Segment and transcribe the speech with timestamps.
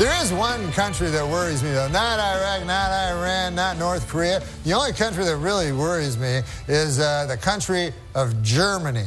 [0.00, 1.86] There is one country that worries me, though.
[1.88, 4.42] Not Iraq, not Iran, not North Korea.
[4.64, 9.04] The only country that really worries me is uh, the country of Germany.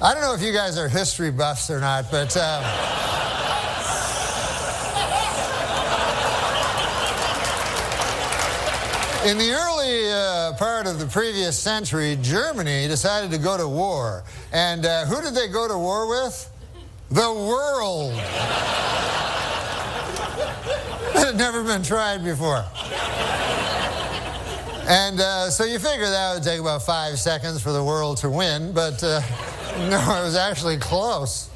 [0.00, 2.36] I don't know if you guys are history buffs or not, but.
[2.36, 2.86] Uh,
[9.26, 14.22] In the early uh, part of the previous century, Germany decided to go to war.
[14.52, 16.48] And uh, who did they go to war with?
[17.10, 18.14] The world.
[21.14, 22.64] That had never been tried before.
[24.88, 28.30] And uh, so you figure that would take about five seconds for the world to
[28.30, 29.20] win, but uh,
[29.88, 31.48] no, it was actually close.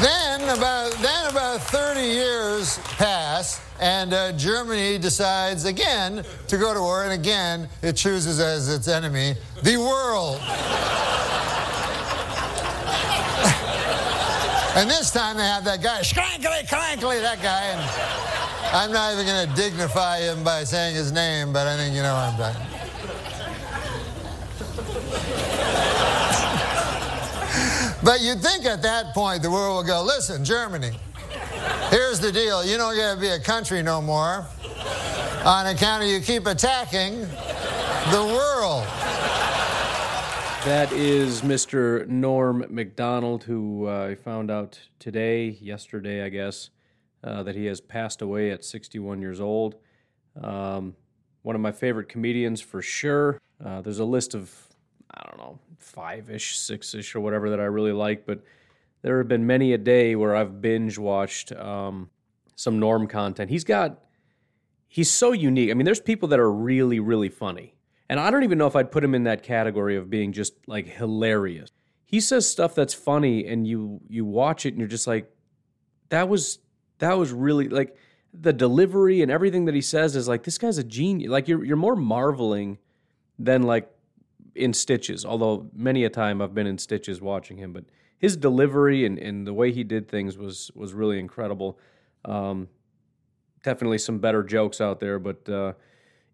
[0.00, 6.80] then about then about 30 years pass, and uh, Germany decides again to go to
[6.80, 10.40] war, and again it chooses as its enemy the world.
[14.76, 17.62] And this time they have that guy, Schrankly, Crankly, that guy.
[17.62, 17.80] And
[18.76, 22.02] I'm not even going to dignify him by saying his name, but I think you
[22.02, 22.76] know what I'm talking
[28.04, 30.92] But you'd think at that point the world will go, listen, Germany,
[31.90, 32.64] here's the deal.
[32.64, 34.46] You don't get to be a country no more
[35.44, 38.86] on account of you keep attacking the world.
[40.66, 42.08] That is Mr.
[42.08, 46.70] Norm MacDonald, who uh, I found out today, yesterday, I guess,
[47.22, 49.76] uh, that he has passed away at 61 years old.
[50.42, 50.96] Um,
[51.42, 53.40] one of my favorite comedians for sure.
[53.64, 54.52] Uh, there's a list of,
[55.14, 58.42] I don't know, five ish, six ish, or whatever that I really like, but
[59.02, 62.10] there have been many a day where I've binge watched um,
[62.56, 63.50] some Norm content.
[63.50, 64.00] He's got,
[64.88, 65.70] he's so unique.
[65.70, 67.75] I mean, there's people that are really, really funny
[68.08, 70.54] and I don't even know if I'd put him in that category of being just
[70.66, 71.70] like hilarious.
[72.04, 75.30] He says stuff that's funny and you you watch it and you're just like
[76.08, 76.58] that was
[76.98, 77.96] that was really like
[78.32, 81.30] the delivery and everything that he says is like this guy's a genius.
[81.30, 82.78] Like you're you're more marveling
[83.38, 83.90] than like
[84.54, 87.84] in stitches, although many a time I've been in stitches watching him, but
[88.18, 91.78] his delivery and, and the way he did things was was really incredible.
[92.24, 92.68] Um,
[93.62, 95.72] definitely some better jokes out there, but uh,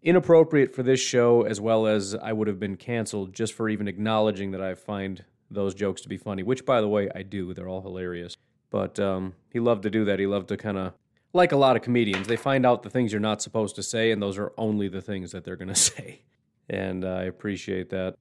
[0.03, 3.87] inappropriate for this show, as well as I would have been canceled just for even
[3.87, 7.53] acknowledging that I find those jokes to be funny, which, by the way, I do.
[7.53, 8.35] They're all hilarious.
[8.69, 10.19] But um, he loved to do that.
[10.19, 10.93] He loved to kind of,
[11.31, 14.11] like a lot of comedians, they find out the things you're not supposed to say,
[14.11, 16.21] and those are only the things that they're going to say.
[16.69, 18.15] And uh, I appreciate that.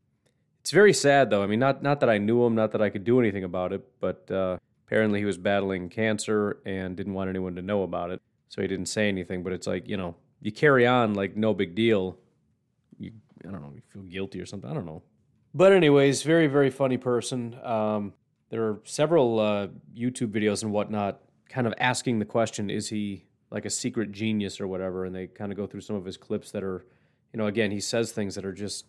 [0.60, 1.42] It's very sad, though.
[1.42, 3.72] I mean, not, not that I knew him, not that I could do anything about
[3.72, 8.10] it, but uh, apparently he was battling cancer and didn't want anyone to know about
[8.10, 8.22] it.
[8.48, 11.54] So he didn't say anything, but it's like, you know, you carry on like no
[11.54, 12.18] big deal.
[12.98, 13.12] You,
[13.46, 14.70] I don't know, you feel guilty or something.
[14.70, 15.02] I don't know.
[15.54, 17.56] But anyways, very very funny person.
[17.62, 18.12] Um,
[18.50, 23.24] there are several uh, YouTube videos and whatnot, kind of asking the question: Is he
[23.50, 25.04] like a secret genius or whatever?
[25.04, 26.84] And they kind of go through some of his clips that are,
[27.32, 28.86] you know, again he says things that are just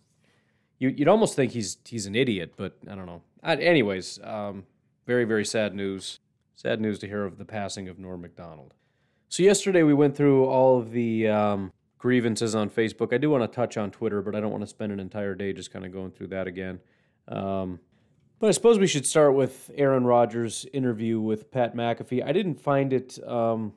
[0.78, 3.22] you, would almost think he's he's an idiot, but I don't know.
[3.42, 4.64] I, anyways, um,
[5.06, 6.18] very very sad news.
[6.56, 8.74] Sad news to hear of the passing of Norm Macdonald.
[9.34, 13.12] So yesterday we went through all of the um, grievances on Facebook.
[13.12, 15.34] I do want to touch on Twitter, but I don't want to spend an entire
[15.34, 16.78] day just kind of going through that again.
[17.26, 17.80] Um,
[18.38, 22.24] but I suppose we should start with Aaron Rodgers' interview with Pat McAfee.
[22.24, 23.72] I didn't find it um,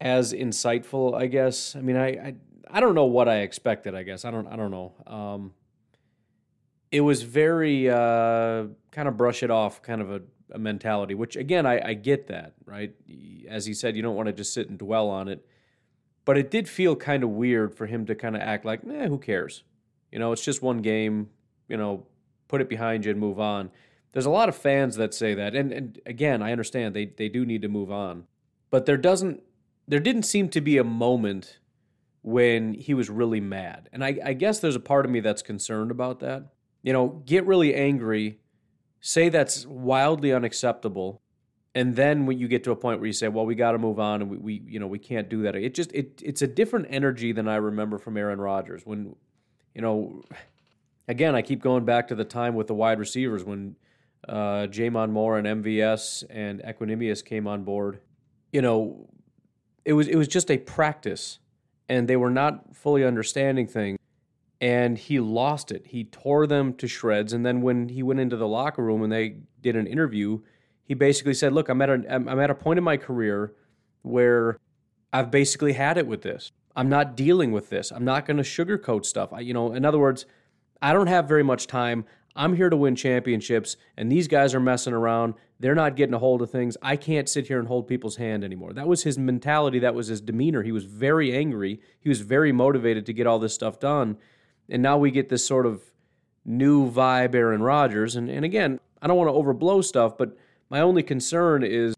[0.00, 1.14] as insightful.
[1.14, 1.76] I guess.
[1.76, 2.34] I mean, I, I,
[2.70, 3.94] I don't know what I expected.
[3.94, 4.94] I guess I don't I don't know.
[5.06, 5.52] Um,
[6.90, 11.36] it was very uh, kind of brush it off, kind of a a mentality, which
[11.36, 12.94] again, I, I get that, right?
[13.48, 15.44] As he said, you don't want to just sit and dwell on it.
[16.24, 19.06] But it did feel kind of weird for him to kind of act like, eh,
[19.06, 19.62] who cares?
[20.10, 21.30] You know, it's just one game,
[21.68, 22.06] you know,
[22.48, 23.70] put it behind you and move on.
[24.12, 25.54] There's a lot of fans that say that.
[25.54, 28.24] And, and again, I understand they, they do need to move on.
[28.70, 29.42] But there doesn't,
[29.86, 31.58] there didn't seem to be a moment
[32.22, 33.88] when he was really mad.
[33.92, 36.46] And I, I guess there's a part of me that's concerned about that.
[36.82, 38.40] You know, get really angry
[39.06, 41.22] say that's wildly unacceptable
[41.76, 43.78] and then when you get to a point where you say, "Well, we got to
[43.78, 45.54] move on," and we, we, you know, we can't do that.
[45.54, 48.86] It just it it's a different energy than I remember from Aaron Rodgers.
[48.86, 49.14] When,
[49.74, 50.22] you know,
[51.08, 53.76] again, I keep going back to the time with the wide receivers when
[54.26, 58.00] uh, J'Mon Moore and MVS and Equanimeous came on board.
[58.52, 59.10] You know,
[59.84, 61.40] it was it was just a practice,
[61.90, 63.95] and they were not fully understanding things.
[64.60, 65.88] And he lost it.
[65.88, 67.32] He tore them to shreds.
[67.32, 70.40] And then when he went into the locker room and they did an interview
[70.86, 73.52] he basically said, "Look, I'm at a I'm at a point in my career
[74.02, 74.58] where
[75.12, 76.52] I've basically had it with this.
[76.76, 77.90] I'm not dealing with this.
[77.90, 79.32] I'm not going to sugarcoat stuff.
[79.32, 80.26] I, you know, in other words,
[80.80, 82.04] I don't have very much time.
[82.36, 85.34] I'm here to win championships, and these guys are messing around.
[85.58, 86.76] They're not getting a hold of things.
[86.82, 88.74] I can't sit here and hold people's hand anymore.
[88.74, 89.78] That was his mentality.
[89.78, 90.62] That was his demeanor.
[90.62, 91.80] He was very angry.
[91.98, 94.18] He was very motivated to get all this stuff done.
[94.68, 95.82] And now we get this sort of
[96.44, 98.16] new vibe, Aaron Rodgers.
[98.16, 100.36] And, and again, I don't want to overblow stuff, but
[100.70, 101.94] my only concern is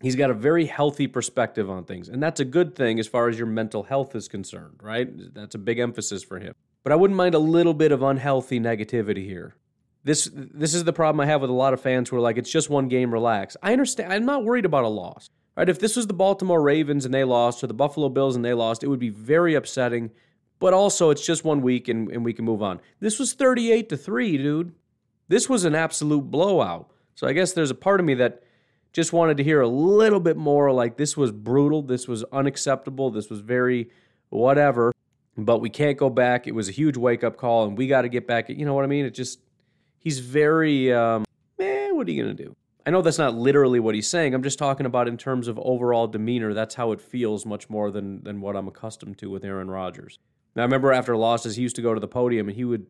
[0.00, 2.08] he's got a very healthy perspective on things.
[2.08, 5.08] And that's a good thing as far as your mental health is concerned, right?
[5.34, 6.54] That's a big emphasis for him.
[6.82, 9.54] But I wouldn't mind a little bit of unhealthy negativity here.
[10.04, 12.36] This this is the problem I have with a lot of fans who are like,
[12.36, 13.56] it's just one game, relax.
[13.62, 14.12] I understand.
[14.12, 15.30] I'm not worried about a loss.
[15.56, 15.68] Right?
[15.68, 18.52] If this was the Baltimore Ravens and they lost, or the Buffalo Bills and they
[18.52, 20.10] lost, it would be very upsetting.
[20.64, 22.80] But also, it's just one week and, and we can move on.
[22.98, 24.74] This was 38 to 3, dude.
[25.28, 26.90] This was an absolute blowout.
[27.14, 28.42] So I guess there's a part of me that
[28.90, 33.10] just wanted to hear a little bit more like this was brutal, this was unacceptable,
[33.10, 33.90] this was very
[34.30, 34.94] whatever,
[35.36, 36.46] but we can't go back.
[36.46, 38.48] It was a huge wake up call and we got to get back.
[38.48, 39.04] You know what I mean?
[39.04, 39.40] It just,
[39.98, 41.26] he's very, um,
[41.58, 42.56] eh, what are you going to do?
[42.86, 44.32] I know that's not literally what he's saying.
[44.32, 46.54] I'm just talking about in terms of overall demeanor.
[46.54, 50.18] That's how it feels much more than, than what I'm accustomed to with Aaron Rodgers.
[50.54, 52.86] Now, I remember after losses, he used to go to the podium and he would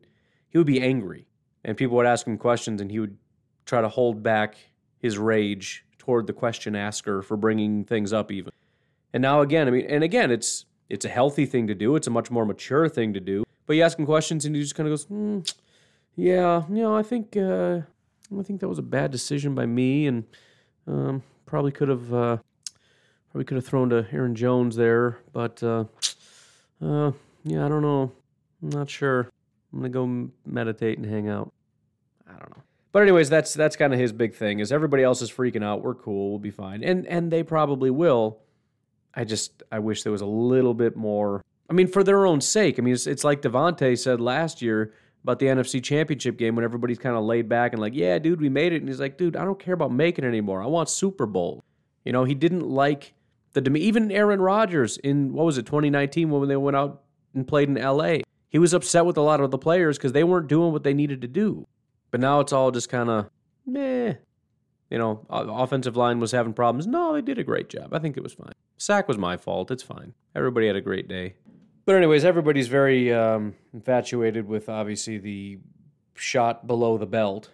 [0.49, 1.27] he would be angry,
[1.63, 3.17] and people would ask him questions, and he would
[3.65, 4.55] try to hold back
[4.99, 8.53] his rage toward the question asker for bringing things up even.
[9.11, 11.95] And now again, I mean, and again, it's it's a healthy thing to do.
[11.95, 13.43] It's a much more mature thing to do.
[13.65, 15.39] But you ask him questions, and he just kind of goes, hmm,
[16.15, 17.81] "Yeah, you know, I think uh,
[18.37, 20.25] I think that was a bad decision by me, and
[20.87, 22.37] um, probably could have uh,
[23.31, 25.85] probably could have thrown to Aaron Jones there, but uh,
[26.81, 27.11] uh,
[27.45, 28.11] yeah, I don't know.
[28.61, 29.29] I'm not sure.
[29.71, 31.53] I'm gonna go meditate and hang out.
[32.27, 32.63] I don't know.
[32.91, 34.59] But anyways, that's that's kind of his big thing.
[34.59, 35.83] Is everybody else is freaking out?
[35.83, 36.31] We're cool.
[36.31, 38.39] We'll be fine, and and they probably will.
[39.13, 41.43] I just I wish there was a little bit more.
[41.69, 42.79] I mean, for their own sake.
[42.79, 44.93] I mean, it's, it's like Davante said last year
[45.23, 48.39] about the NFC Championship game when everybody's kind of laid back and like, yeah, dude,
[48.39, 50.63] we made it, and he's like, dude, I don't care about making it anymore.
[50.63, 51.63] I want Super Bowl.
[52.03, 53.13] You know, he didn't like
[53.53, 57.04] the even Aaron Rodgers in what was it 2019 when they went out
[57.35, 58.23] and played in L.A.
[58.49, 60.93] He was upset with a lot of the players because they weren't doing what they
[60.93, 61.67] needed to do.
[62.11, 63.29] But now it's all just kind of
[63.65, 64.13] meh.
[64.89, 66.87] You know, offensive line was having problems.
[66.87, 67.93] No, they did a great job.
[67.93, 68.53] I think it was fine.
[68.77, 69.71] Sack was my fault.
[69.71, 70.13] It's fine.
[70.35, 71.35] Everybody had a great day.
[71.85, 75.59] But anyways, everybody's very um, infatuated with obviously the
[76.15, 77.51] shot below the belt.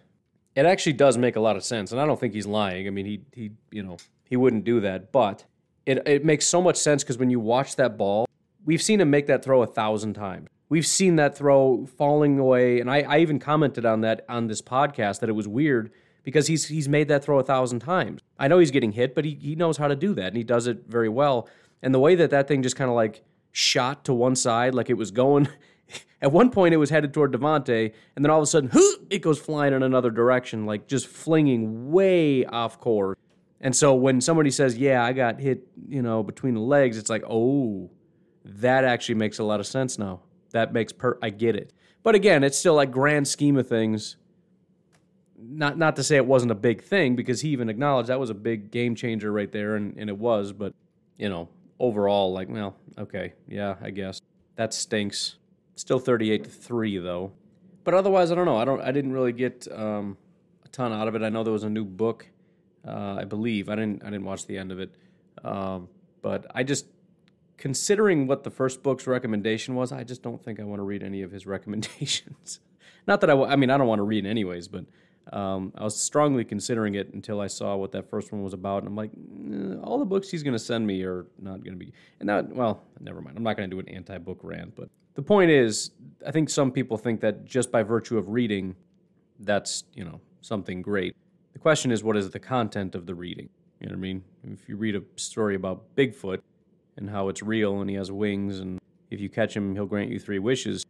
[0.56, 2.88] It actually does make a lot of sense, and I don't think he's lying.
[2.88, 5.46] I mean, he he you know he wouldn't do that, but
[5.86, 8.26] it it makes so much sense because when you watch that ball,
[8.72, 12.80] we've seen him make that throw a thousand times we've seen that throw falling away,
[12.80, 15.92] and I, I even commented on that on this podcast that it was weird
[16.24, 18.22] because he's he's made that throw a thousand times.
[18.40, 20.44] I know he's getting hit, but he, he knows how to do that, and he
[20.44, 21.48] does it very well.
[21.84, 24.90] And the way that that thing just kind of like shot to one side, like
[24.90, 25.48] it was going.
[26.22, 28.70] At one point, it was headed toward Davante, and then all of a sudden,
[29.10, 33.18] it goes flying in another direction, like just flinging way off course.
[33.60, 37.10] And so when somebody says, "Yeah, I got hit," you know, between the legs, it's
[37.10, 37.90] like, "Oh,
[38.44, 40.22] that actually makes a lot of sense now."
[40.52, 41.74] that makes per I get it.
[42.04, 44.18] But again, it's still like grand scheme of things.
[45.38, 48.30] Not not to say it wasn't a big thing because he even acknowledged that was
[48.30, 50.54] a big game changer right there, and, and it was.
[50.54, 50.74] But
[51.18, 54.22] you know, overall, like, well, okay, yeah, I guess
[54.56, 55.38] that stinks.
[55.76, 57.32] Still thirty-eight to three though.
[57.84, 58.58] But otherwise, I don't know.
[58.58, 58.82] I don't.
[58.82, 60.18] I didn't really get um,
[60.64, 61.24] a ton out of it.
[61.24, 62.28] I know there was a new book.
[62.88, 64.04] Uh, I believe I didn't.
[64.04, 64.92] I didn't watch the end of it.
[65.44, 65.88] Um,
[66.22, 66.86] but I just
[67.62, 71.04] considering what the first book's recommendation was, I just don't think I want to read
[71.04, 72.60] any of his recommendations.
[73.08, 74.86] Not that I, I mean, I don't want to read anyways, but
[75.32, 78.80] um, I was strongly considering it until I saw what that first one was about,
[78.80, 81.74] and I'm like, eh, all the books he's going to send me are not going
[81.74, 81.94] to be.
[82.20, 83.38] And that, well, never mind.
[83.38, 85.92] I'm not going to do an anti-book rant, but the point is,
[86.26, 88.76] I think some people think that just by virtue of reading,
[89.40, 91.16] that's you know something great.
[91.54, 93.50] The question is, what is the content of the reading?
[93.80, 94.24] You know what I mean?
[94.44, 96.42] If you read a story about Bigfoot,
[96.98, 98.80] and how it's real and he has wings and
[99.12, 100.86] if you catch him, he'll grant you three wishes.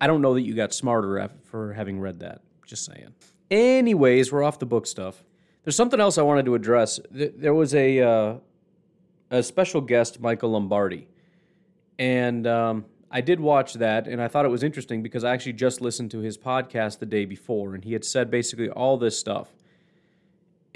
[0.00, 2.42] I don't know that you got smarter for having read that.
[2.66, 3.14] Just saying.
[3.50, 5.24] Anyways, we're off the book stuff.
[5.64, 7.00] There's something else I wanted to address.
[7.10, 8.34] There was a uh,
[9.30, 11.08] a special guest, Michael Lombardi,
[11.98, 15.54] and um, I did watch that, and I thought it was interesting because I actually
[15.54, 19.18] just listened to his podcast the day before, and he had said basically all this
[19.18, 19.54] stuff.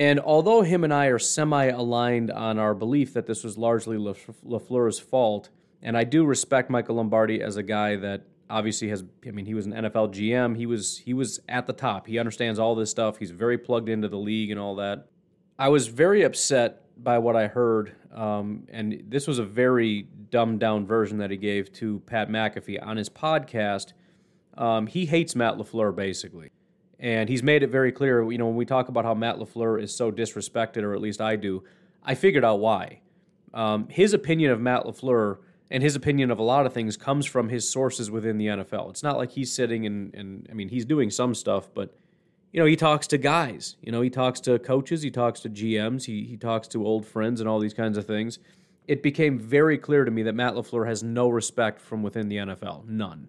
[0.00, 3.98] And although him and I are semi aligned on our belief that this was largely
[3.98, 5.50] LaFleur's fault,
[5.82, 9.52] and I do respect Michael Lombardi as a guy that obviously has I mean he
[9.52, 12.06] was an NFL GM, he was he was at the top.
[12.06, 13.18] He understands all this stuff.
[13.18, 15.06] He's very plugged into the league and all that.
[15.58, 20.60] I was very upset by what I heard, um, and this was a very dumbed
[20.60, 23.92] down version that he gave to Pat McAfee on his podcast.
[24.56, 26.50] Um, he hates Matt LaFleur basically.
[27.00, 29.82] And he's made it very clear, you know, when we talk about how Matt LaFleur
[29.82, 31.64] is so disrespected, or at least I do,
[32.04, 33.00] I figured out why.
[33.54, 35.38] Um, his opinion of Matt LaFleur
[35.70, 38.90] and his opinion of a lot of things comes from his sources within the NFL.
[38.90, 41.96] It's not like he's sitting and, and I mean, he's doing some stuff, but,
[42.52, 43.76] you know, he talks to guys.
[43.80, 47.06] You know, he talks to coaches, he talks to GMs, he, he talks to old
[47.06, 48.38] friends and all these kinds of things.
[48.86, 52.36] It became very clear to me that Matt LaFleur has no respect from within the
[52.36, 52.86] NFL.
[52.86, 53.28] None.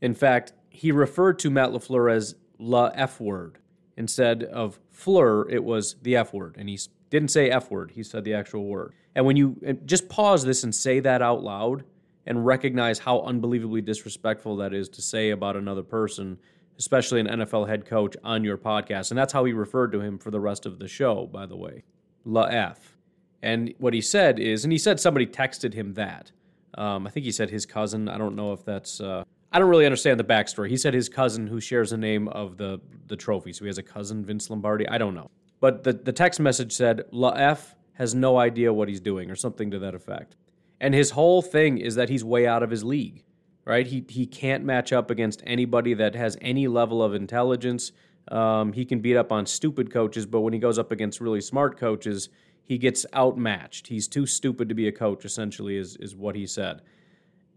[0.00, 3.58] In fact, he referred to Matt LaFleur as la F word.
[3.96, 6.56] Instead of fleur, it was the F word.
[6.58, 6.78] And he
[7.10, 8.94] didn't say F word, he said the actual word.
[9.14, 11.84] And when you just pause this and say that out loud
[12.26, 16.38] and recognize how unbelievably disrespectful that is to say about another person,
[16.78, 19.10] especially an NFL head coach on your podcast.
[19.10, 21.56] And that's how he referred to him for the rest of the show, by the
[21.56, 21.82] way.
[22.24, 22.96] La F.
[23.42, 26.32] And what he said is, and he said somebody texted him that.
[26.74, 28.08] Um, I think he said his cousin.
[28.08, 29.00] I don't know if that's.
[29.00, 30.68] Uh, I don't really understand the backstory.
[30.68, 33.78] He said his cousin, who shares the name of the the trophy, so he has
[33.78, 34.86] a cousin, Vince Lombardi.
[34.88, 38.88] I don't know, but the the text message said La F has no idea what
[38.88, 40.36] he's doing, or something to that effect.
[40.80, 43.24] And his whole thing is that he's way out of his league,
[43.64, 43.86] right?
[43.86, 47.92] He he can't match up against anybody that has any level of intelligence.
[48.30, 51.40] Um, he can beat up on stupid coaches, but when he goes up against really
[51.40, 52.28] smart coaches,
[52.62, 53.86] he gets outmatched.
[53.86, 55.24] He's too stupid to be a coach.
[55.24, 56.82] Essentially, is is what he said.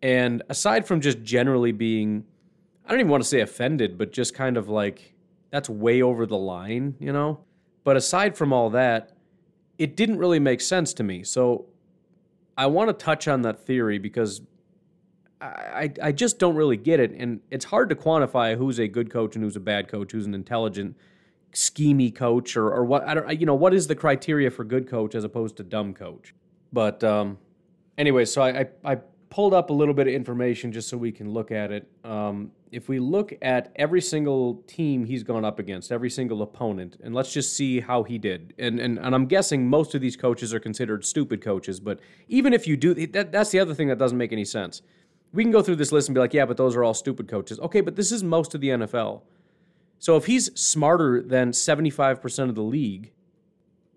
[0.01, 2.25] And aside from just generally being,
[2.85, 5.13] I don't even want to say offended, but just kind of like,
[5.51, 7.39] that's way over the line, you know?
[7.83, 9.11] But aside from all that,
[9.77, 11.23] it didn't really make sense to me.
[11.23, 11.65] So
[12.57, 14.41] I want to touch on that theory because
[15.41, 17.11] I, I just don't really get it.
[17.11, 20.27] And it's hard to quantify who's a good coach and who's a bad coach, who's
[20.27, 20.95] an intelligent,
[21.53, 24.87] schemy coach, or, or what, I don't, you know, what is the criteria for good
[24.87, 26.35] coach as opposed to dumb coach?
[26.71, 27.39] But um,
[27.97, 28.97] anyway, so I, I, I
[29.31, 31.87] pulled up a little bit of information just so we can look at it.
[32.03, 36.97] Um, if we look at every single team he's gone up against, every single opponent,
[37.01, 38.53] and let's just see how he did.
[38.59, 42.53] And and, and I'm guessing most of these coaches are considered stupid coaches, but even
[42.53, 44.81] if you do, that, that's the other thing that doesn't make any sense.
[45.33, 47.29] We can go through this list and be like, yeah, but those are all stupid
[47.29, 47.57] coaches.
[47.61, 49.21] Okay, but this is most of the NFL.
[49.97, 53.13] So if he's smarter than 75% of the league,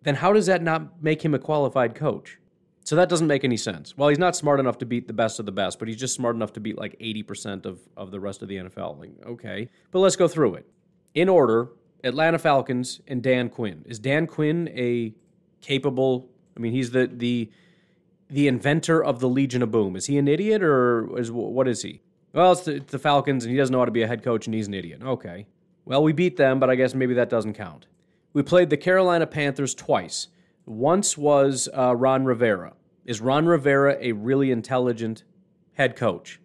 [0.02, 2.38] then how does that not make him a qualified coach?
[2.84, 3.96] So that doesn't make any sense.
[3.96, 6.14] Well, he's not smart enough to beat the best of the best, but he's just
[6.14, 8.98] smart enough to beat like 80% of, of the rest of the NFL.
[8.98, 9.70] Like, okay.
[9.90, 10.66] But let's go through it.
[11.14, 11.68] In order,
[12.04, 13.84] Atlanta Falcons and Dan Quinn.
[13.86, 15.14] Is Dan Quinn a
[15.62, 17.50] capable I mean, he's the the
[18.28, 19.96] the inventor of the Legion of Boom.
[19.96, 22.00] Is he an idiot or is what is he?
[22.32, 24.22] Well, it's the, it's the Falcons and he doesn't know how to be a head
[24.22, 25.02] coach and he's an idiot.
[25.02, 25.46] Okay.
[25.84, 27.86] Well, we beat them, but I guess maybe that doesn't count.
[28.32, 30.28] We played the Carolina Panthers twice.
[30.66, 32.74] Once was uh, Ron Rivera.
[33.04, 35.24] Is Ron Rivera a really intelligent
[35.74, 36.40] head coach?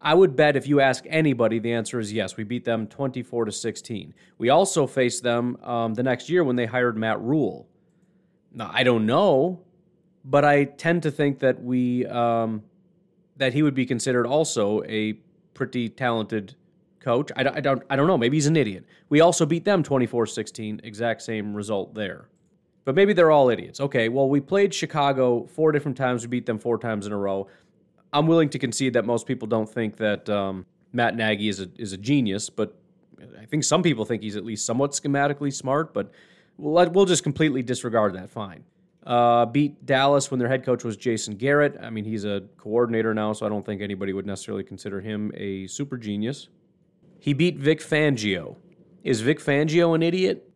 [0.00, 2.36] I would bet if you ask anybody, the answer is yes.
[2.36, 4.14] We beat them 24 to 16.
[4.36, 7.66] We also faced them um, the next year when they hired Matt Rhule.
[8.52, 9.62] Now, I don't know,
[10.24, 12.62] but I tend to think that we um,
[13.36, 15.14] that he would be considered also a
[15.54, 16.54] pretty talented
[17.00, 17.32] coach.
[17.36, 18.18] I, I, don't I don't know.
[18.18, 18.84] Maybe he's an idiot.
[19.08, 22.28] We also beat them 24-16, exact same result there.
[22.84, 23.80] But maybe they're all idiots.
[23.80, 26.22] Okay, well, we played Chicago four different times.
[26.22, 27.48] We beat them four times in a row.
[28.12, 31.68] I'm willing to concede that most people don't think that um, Matt Nagy is a,
[31.76, 32.78] is a genius, but
[33.40, 36.12] I think some people think he's at least somewhat schematically smart, but
[36.58, 38.30] we'll, we'll just completely disregard that.
[38.30, 38.64] Fine.
[39.04, 41.76] Uh, beat Dallas when their head coach was Jason Garrett.
[41.82, 45.30] I mean, he's a coordinator now, so I don't think anybody would necessarily consider him
[45.34, 46.48] a super genius.
[47.18, 48.56] He beat Vic Fangio.
[49.02, 50.50] Is Vic Fangio an idiot?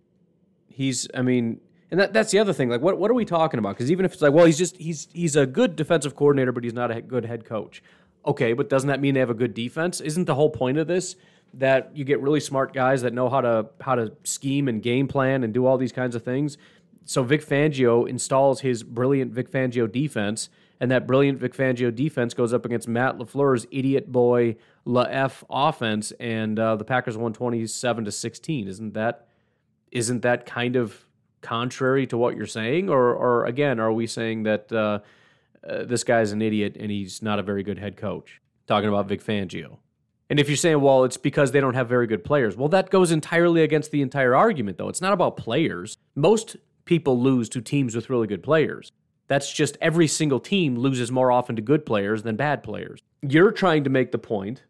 [0.67, 2.69] He's, I mean, and that, that's the other thing.
[2.69, 3.77] Like, what, what are we talking about?
[3.77, 6.65] Because even if it's like, well, he's just he's he's a good defensive coordinator, but
[6.65, 7.83] he's not a good head coach.
[8.27, 10.01] Okay, but doesn't that mean they have a good defense?
[10.01, 11.17] Isn't the whole point of this
[11.55, 15.09] that you get really smart guys that know how to how to scheme and game
[15.09, 16.59] plan and do all these kinds of things?
[17.05, 22.35] So Vic Fangio installs his brilliant Vic Fangio defense, and that brilliant Vic Fangio defense
[22.35, 27.33] goes up against Matt LaFleur's idiot boy La F offense, and uh, the Packers won
[27.33, 28.69] twenty seven to sixteen.
[28.69, 29.27] Isn't that
[29.91, 31.07] isn't that kind of
[31.41, 35.01] contrary to what you're saying, or, or again, are we saying that uh,
[35.69, 38.41] uh, this guy's an idiot and he's not a very good head coach?
[38.67, 39.79] Talking about Vic Fangio.
[40.31, 42.91] And if you're saying, well, it's because they don't have very good players, well, that
[42.91, 44.89] goes entirely against the entire argument, though.
[44.89, 45.97] It's not about players.
[46.15, 48.93] Most people lose to teams with really good players.
[49.27, 53.01] That's just every single team loses more often to good players than bad players.
[53.23, 54.65] You're trying to make the point,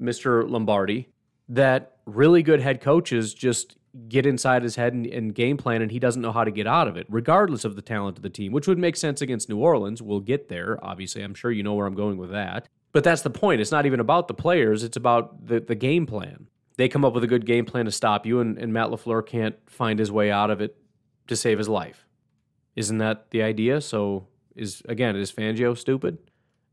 [0.00, 0.48] Mr.
[0.48, 1.08] Lombardi,
[1.48, 3.76] that really good head coaches just
[4.08, 6.66] get inside his head and, and, game plan and he doesn't know how to get
[6.66, 9.48] out of it, regardless of the talent of the team, which would make sense against
[9.48, 10.02] New Orleans.
[10.02, 11.22] We'll get there, obviously.
[11.22, 12.68] I'm sure you know where I'm going with that.
[12.92, 13.60] But that's the point.
[13.60, 16.48] It's not even about the players, it's about the, the game plan.
[16.76, 19.26] They come up with a good game plan to stop you, and, and Matt LaFleur
[19.26, 20.76] can't find his way out of it
[21.26, 22.06] to save his life.
[22.76, 23.80] Isn't that the idea?
[23.80, 26.18] So, is again, is Fangio stupid?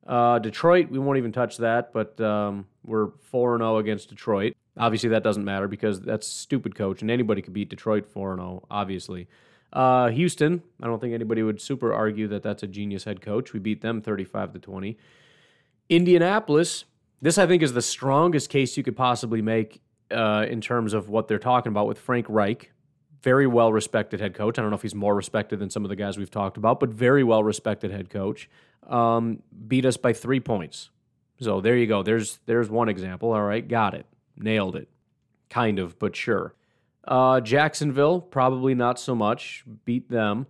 [0.06, 4.56] Uh, Detroit, we won't even touch that, but um, we're 4 0 against Detroit.
[4.78, 8.66] Obviously, that doesn't matter because that's stupid coach, and anybody could beat Detroit 4 0,
[8.70, 9.28] obviously.
[9.72, 13.54] Uh, Houston, I don't think anybody would super argue that that's a genius head coach.
[13.54, 14.98] We beat them 35 to 20.
[15.90, 16.86] Indianapolis,
[17.22, 21.10] this I think is the strongest case you could possibly make uh, in terms of
[21.10, 22.72] what they're talking about with Frank Reich.
[23.22, 24.60] Very well respected head coach.
[24.60, 26.80] I don't know if he's more respected than some of the guys we've talked about,
[26.80, 28.50] but very well respected head coach.
[28.88, 30.90] Um, beat us by three points.
[31.42, 32.04] So there you go.
[32.04, 33.34] There's there's one example.
[33.34, 34.06] All right, got it,
[34.38, 34.90] nailed it,
[35.50, 36.54] kind of, but sure.
[37.08, 39.64] Uh, Jacksonville probably not so much.
[39.86, 40.48] Beat them.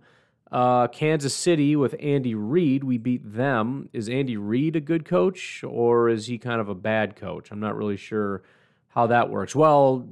[0.50, 3.88] Uh, Kansas City with Andy Reid, we beat them.
[3.92, 7.50] Is Andy Reid a good coach or is he kind of a bad coach?
[7.50, 8.42] I'm not really sure
[8.88, 9.54] how that works.
[9.54, 10.08] Well,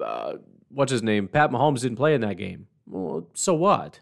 [0.00, 0.34] uh,
[0.68, 1.28] what's his name?
[1.28, 2.68] Pat Mahomes didn't play in that game.
[2.86, 4.00] Well, so what?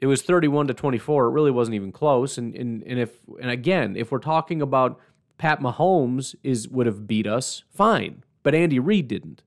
[0.00, 1.26] It was 31 to 24.
[1.26, 2.38] It really wasn't even close.
[2.38, 5.00] And and and if and again, if we're talking about
[5.38, 8.22] Pat Mahomes is would have beat us, fine.
[8.48, 9.42] But Andy Reid didn't.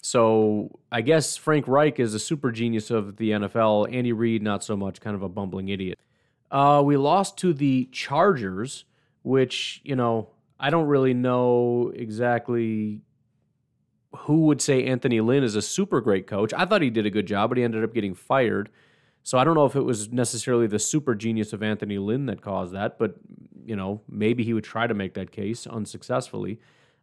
[0.00, 3.92] So I guess Frank Reich is a super genius of the NFL.
[3.92, 5.98] Andy Reid, not so much, kind of a bumbling idiot.
[6.50, 8.86] Uh, we lost to the Chargers,
[9.24, 13.02] which, you know, I don't really know exactly
[14.20, 16.54] who would say Anthony Lynn is a super great coach.
[16.56, 18.70] I thought he did a good job, but he ended up getting fired.
[19.22, 22.40] So I don't know if it was necessarily the super genius of Anthony Lynn that
[22.40, 23.16] caused that, but,
[23.66, 26.58] you know, maybe he would try to make that case unsuccessfully.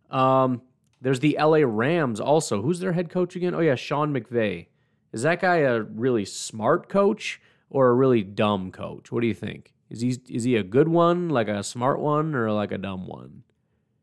[0.10, 0.64] Um,
[1.02, 2.62] there's the LA Rams also.
[2.62, 3.54] Who's their head coach again?
[3.54, 4.68] Oh, yeah, Sean McVay.
[5.12, 9.12] Is that guy a really smart coach or a really dumb coach?
[9.12, 9.74] What do you think?
[9.90, 13.08] Is he is he a good one, like a smart one, or like a dumb
[13.08, 13.44] one?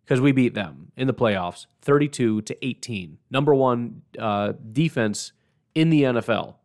[0.05, 3.19] Because we beat them in the playoffs, 32 to 18.
[3.31, 5.33] Number one uh, defense
[5.75, 6.57] in the NFL.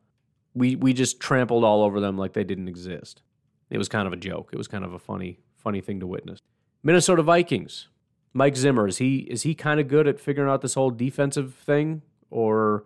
[0.53, 3.21] We we just trampled all over them like they didn't exist.
[3.69, 4.49] It was kind of a joke.
[4.53, 6.39] It was kind of a funny funny thing to witness.
[6.83, 7.89] Minnesota Vikings.
[8.37, 11.55] Mike Zimmer is he is he kind of good at figuring out this whole defensive
[11.55, 12.85] thing, or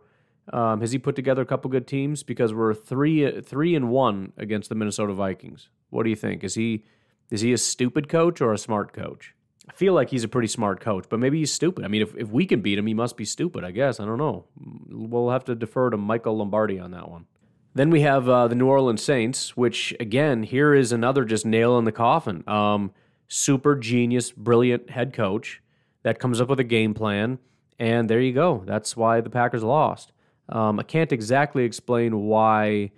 [0.54, 2.24] um, has he put together a couple good teams?
[2.24, 5.68] Because we're three three and one against the Minnesota Vikings.
[5.90, 6.46] What do you think?
[6.46, 6.86] Is he
[7.30, 9.36] is he a stupid coach or a smart coach?
[9.68, 11.84] I feel like he's a pretty smart coach, but maybe he's stupid.
[11.84, 14.00] I mean, if, if we can beat him, he must be stupid, I guess.
[14.00, 14.46] I don't know.
[14.90, 17.26] We'll have to defer to Michael Lombardi on that one.
[17.74, 21.78] Then we have uh, the New Orleans Saints, which, again, here is another just nail
[21.78, 22.44] in the coffin.
[22.48, 22.92] Um,
[23.32, 25.62] super genius, brilliant head coach
[26.04, 27.40] that comes up with a game plan.
[27.80, 28.62] And there you go.
[28.66, 30.12] That's why the Packers lost.
[30.50, 32.92] Um, I can't exactly explain why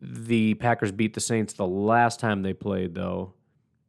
[0.00, 3.34] the Packers beat the Saints the last time they played, though.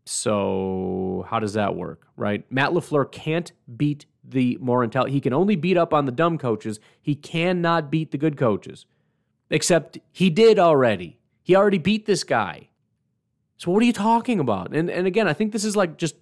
[0.03, 2.45] So how does that work, right?
[2.51, 5.13] Matt LaFleur can't beat the more intelligent.
[5.13, 6.81] He can only beat up on the dumb coaches.
[7.01, 8.85] He cannot beat the good coaches.
[9.49, 11.17] Except he did already.
[11.43, 12.69] He already beat this guy.
[13.57, 14.75] So what are you talking about?
[14.75, 16.15] And and again, I think this is like just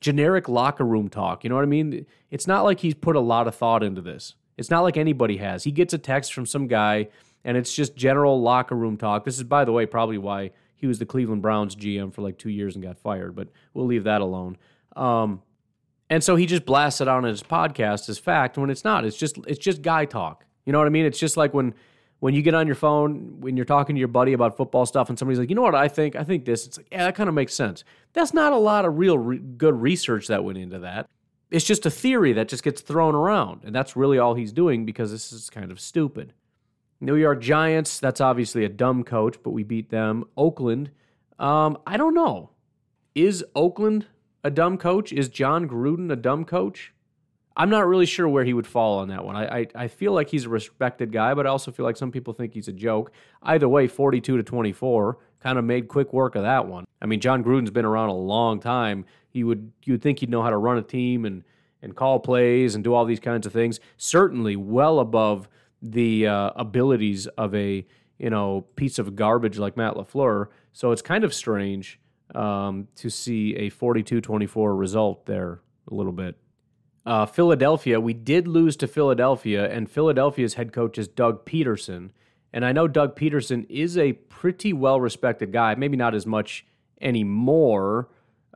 [0.00, 1.44] generic locker room talk.
[1.44, 2.06] You know what I mean?
[2.30, 4.34] It's not like he's put a lot of thought into this.
[4.56, 5.64] It's not like anybody has.
[5.64, 7.08] He gets a text from some guy
[7.44, 9.24] and it's just general locker room talk.
[9.24, 12.38] This is by the way probably why he was the Cleveland Browns GM for like
[12.38, 14.58] 2 years and got fired, but we'll leave that alone.
[14.94, 15.42] Um,
[16.08, 19.04] and so he just blasts it on his podcast as fact when it's not.
[19.04, 20.44] It's just it's just guy talk.
[20.64, 21.04] You know what I mean?
[21.06, 21.74] It's just like when
[22.20, 25.08] when you get on your phone, when you're talking to your buddy about football stuff,
[25.08, 26.16] and somebody's like, you know what I think?
[26.16, 26.66] I think this.
[26.66, 27.84] It's like, yeah, that kind of makes sense.
[28.14, 31.08] That's not a lot of real re- good research that went into that.
[31.50, 33.62] It's just a theory that just gets thrown around.
[33.64, 36.32] And that's really all he's doing because this is kind of stupid.
[37.00, 40.24] New York Giants, that's obviously a dumb coach, but we beat them.
[40.36, 40.90] Oakland,
[41.38, 42.50] um, I don't know.
[43.14, 44.06] Is Oakland
[44.42, 45.12] a dumb coach?
[45.12, 46.92] Is Jon Gruden a dumb coach?
[47.56, 49.34] I'm not really sure where he would fall on that one.
[49.34, 52.12] I, I, I feel like he's a respected guy, but I also feel like some
[52.12, 53.12] people think he's a joke.
[53.42, 56.84] Either way, 42 to 24 kind of made quick work of that one.
[57.00, 59.06] I mean, Jon Gruden's been around a long time.
[59.28, 61.44] He would you'd think he'd know how to run a team and
[61.82, 63.80] and call plays and do all these kinds of things.
[63.96, 65.48] Certainly, well above
[65.80, 67.86] the uh, abilities of a
[68.18, 70.48] you know, piece of garbage like Matt LaFleur.
[70.72, 72.00] So it's kind of strange
[72.34, 76.36] um, to see a 42 24 result there a little bit.
[77.06, 82.10] Uh, Philadelphia, we did lose to Philadelphia, and Philadelphia's head coach is Doug Pederson.
[82.52, 86.66] And I know Doug Pederson is a pretty well respected guy, maybe not as much
[87.00, 88.08] anymore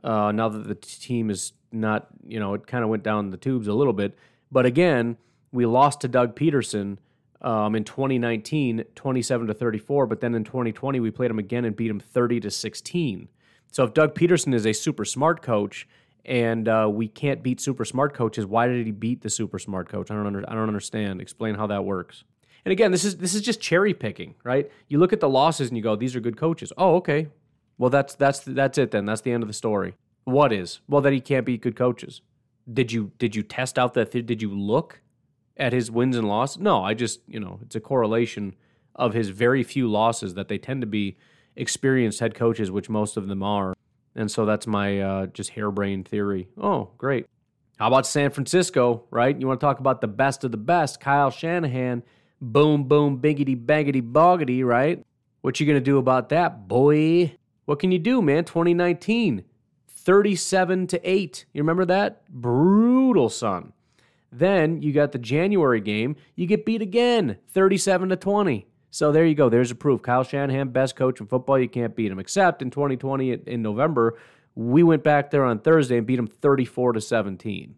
[0.03, 3.37] uh, now that the team is not, you know, it kind of went down the
[3.37, 4.17] tubes a little bit.
[4.51, 5.17] But again,
[5.53, 6.97] we lost to Doug Pederson
[7.41, 10.07] um, in 2019, 27 to 34.
[10.07, 13.29] But then in 2020, we played him again and beat him 30 to 16.
[13.71, 15.87] So if Doug Pederson is a super smart coach
[16.25, 19.89] and uh, we can't beat super smart coaches, why did he beat the super smart
[19.89, 20.11] coach?
[20.11, 21.21] I don't under, I don't understand.
[21.21, 22.23] Explain how that works.
[22.63, 24.69] And again, this is this is just cherry picking, right?
[24.87, 26.71] You look at the losses and you go, these are good coaches.
[26.77, 27.27] Oh, okay.
[27.77, 29.05] Well, that's that's that's it then.
[29.05, 29.95] That's the end of the story.
[30.25, 30.79] What is?
[30.87, 32.21] Well, that he can't beat good coaches.
[32.71, 34.11] Did you did you test out that?
[34.11, 35.01] Th- did you look
[35.57, 36.59] at his wins and losses?
[36.59, 38.55] No, I just you know it's a correlation
[38.95, 41.17] of his very few losses that they tend to be
[41.55, 43.73] experienced head coaches, which most of them are.
[44.15, 46.49] And so that's my uh, just harebrained theory.
[46.57, 47.27] Oh, great.
[47.77, 49.39] How about San Francisco, right?
[49.39, 50.99] You want to talk about the best of the best?
[50.99, 52.03] Kyle Shanahan,
[52.39, 55.03] boom, boom, biggity, bangity, boggity, right?
[55.41, 57.35] What you going to do about that, boy?
[57.65, 58.43] What can you do, man?
[58.43, 59.43] 2019,
[59.87, 61.45] 37 to 8.
[61.53, 62.29] You remember that?
[62.29, 63.73] Brutal, son.
[64.31, 68.67] Then you got the January game, you get beat again, 37 to 20.
[68.91, 69.47] So there you go.
[69.49, 70.01] There's a proof.
[70.01, 71.57] Kyle Shanahan, best coach in football.
[71.57, 72.19] You can't beat him.
[72.19, 74.17] Except in 2020 in November,
[74.53, 77.75] we went back there on Thursday and beat him 34 to 17.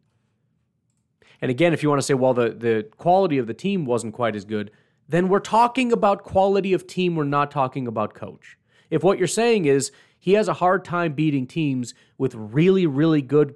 [1.39, 4.13] And again, if you want to say, well, the, the quality of the team wasn't
[4.13, 4.71] quite as good,
[5.07, 7.15] then we're talking about quality of team.
[7.15, 8.57] We're not talking about coach.
[8.89, 13.21] If what you're saying is he has a hard time beating teams with really, really
[13.21, 13.55] good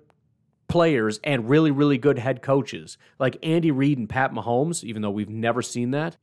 [0.68, 5.10] players and really, really good head coaches like Andy Reid and Pat Mahomes, even though
[5.10, 6.18] we've never seen that,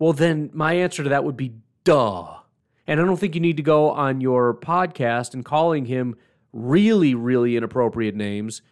[0.00, 1.52] well, then my answer to that would be
[1.84, 2.38] duh.
[2.86, 6.16] And I don't think you need to go on your podcast and calling him
[6.52, 8.62] really, really inappropriate names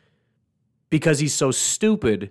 [0.91, 2.31] because he's so stupid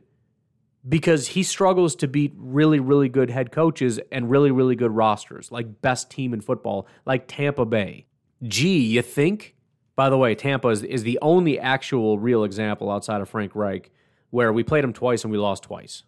[0.87, 5.51] because he struggles to beat really, really good head coaches and really, really good rosters,
[5.51, 8.07] like best team in football, like Tampa Bay.
[8.43, 9.55] Gee, you think?
[9.95, 13.91] By the way, Tampa is, is the only actual real example outside of Frank Reich
[14.31, 16.03] where we played him twice and we lost twice.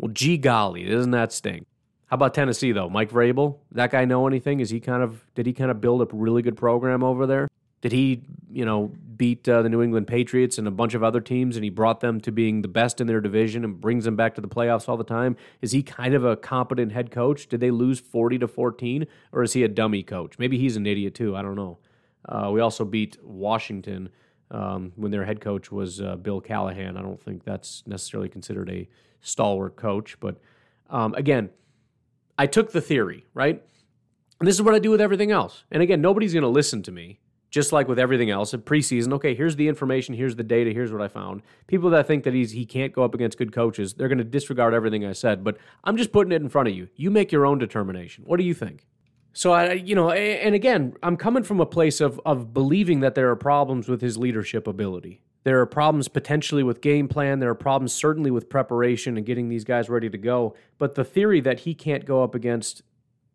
[0.00, 1.66] Well, gee golly, doesn't that stink?
[2.14, 2.88] How about Tennessee though?
[2.88, 4.60] Mike Vrabel, that guy know anything?
[4.60, 7.48] Is he kind of did he kind of build a really good program over there?
[7.80, 11.20] Did he, you know, beat uh, the New England Patriots and a bunch of other
[11.20, 14.14] teams, and he brought them to being the best in their division and brings them
[14.14, 15.34] back to the playoffs all the time?
[15.60, 17.48] Is he kind of a competent head coach?
[17.48, 20.38] Did they lose forty to fourteen, or is he a dummy coach?
[20.38, 21.34] Maybe he's an idiot too.
[21.34, 21.78] I don't know.
[22.28, 24.08] Uh, we also beat Washington
[24.52, 26.96] um, when their head coach was uh, Bill Callahan.
[26.96, 28.88] I don't think that's necessarily considered a
[29.20, 30.36] stalwart coach, but
[30.90, 31.50] um, again,
[32.38, 33.62] I took the theory right,
[34.40, 35.64] and this is what I do with everything else.
[35.70, 37.20] And again, nobody's going to listen to me
[37.54, 40.90] just like with everything else in preseason, okay, here's the information, here's the data, here's
[40.90, 41.40] what I found.
[41.68, 44.24] People that think that he's he can't go up against good coaches, they're going to
[44.24, 45.44] disregard everything I said.
[45.44, 46.88] But I'm just putting it in front of you.
[46.96, 48.24] You make your own determination.
[48.26, 48.88] What do you think?
[49.34, 53.14] So I, you know, and again, I'm coming from a place of of believing that
[53.14, 55.22] there are problems with his leadership ability.
[55.44, 57.38] There are problems potentially with game plan.
[57.38, 60.54] There are problems certainly with preparation and getting these guys ready to go.
[60.78, 62.82] But the theory that he can't go up against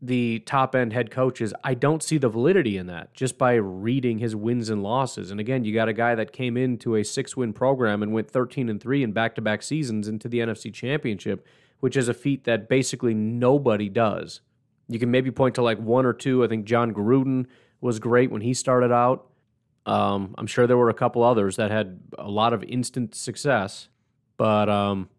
[0.02, 4.18] the top end head coaches, I don't see the validity in that just by reading
[4.18, 5.30] his wins and losses.
[5.30, 8.32] And again, you got a guy that came into a six win program and went
[8.32, 11.46] 13 and 3 in back to back seasons into the NFC Championship,
[11.80, 14.42] which is a feat that basically nobody does.
[14.88, 16.44] You can maybe point to like one or two.
[16.44, 17.46] I think Jon Gruden
[17.82, 19.29] was great when he started out.
[19.86, 23.88] Um, I'm sure there were a couple others that had a lot of instant success,
[24.38, 25.10] but um,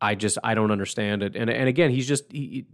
[0.00, 1.36] I just I don't understand it.
[1.36, 2.66] And and again, he's just he,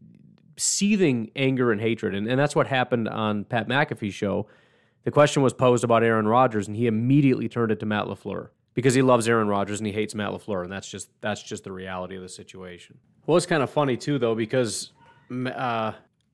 [0.57, 2.15] seething anger and hatred.
[2.15, 4.47] And, and that's what happened on Pat McAfee's show.
[5.05, 8.51] The question was posed about Aaron Rodgers, and he immediately turned it to Matt LaFleur
[8.75, 11.65] because he loves Aaron Rodgers and he hates Matt LaFleur, and that's just that's just
[11.65, 12.99] the reality of the situation.
[13.27, 14.93] Well, it's kind of funny too, though, because
[15.31, 15.93] uh,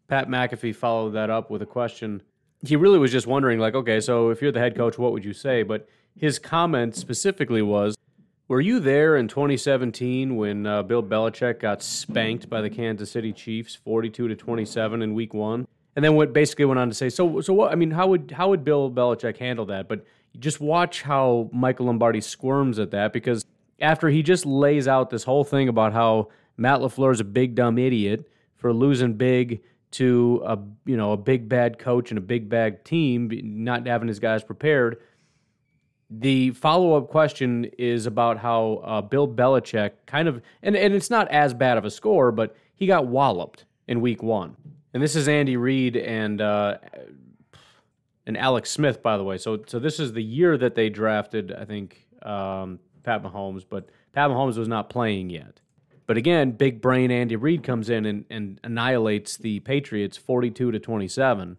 [0.08, 2.22] Pat McAfee followed that up with a question.
[2.64, 5.24] He really was just wondering, like, okay, so if you're the head coach, what would
[5.24, 5.62] you say?
[5.62, 7.96] But his comment specifically was,
[8.48, 13.32] were you there in 2017 when uh, Bill Belichick got spanked by the Kansas City
[13.32, 15.68] Chiefs, 42 to 27 in Week One?
[15.94, 17.72] And then what basically went on to say, so so what?
[17.72, 19.88] I mean, how would how would Bill Belichick handle that?
[19.88, 20.06] But
[20.38, 23.44] just watch how Michael Lombardi squirms at that because
[23.80, 27.54] after he just lays out this whole thing about how Matt LaFleur is a big
[27.54, 32.22] dumb idiot for losing big to a you know a big bad coach and a
[32.22, 33.30] big bad team,
[33.64, 34.98] not having his guys prepared
[36.10, 41.10] the follow up question is about how uh, Bill Belichick kind of, and, and it's
[41.10, 44.56] not as bad of a score, but he got walloped in week one.
[44.94, 46.78] And this is Andy Reid and uh,
[48.26, 49.36] and Alex Smith, by the way.
[49.36, 53.90] So so this is the year that they drafted, I think, um, Pat Mahomes, but
[54.12, 55.60] Pat Mahomes was not playing yet.
[56.08, 60.78] But again, big brain Andy Reid comes in and, and annihilates the Patriots 42 to
[60.78, 61.58] 27.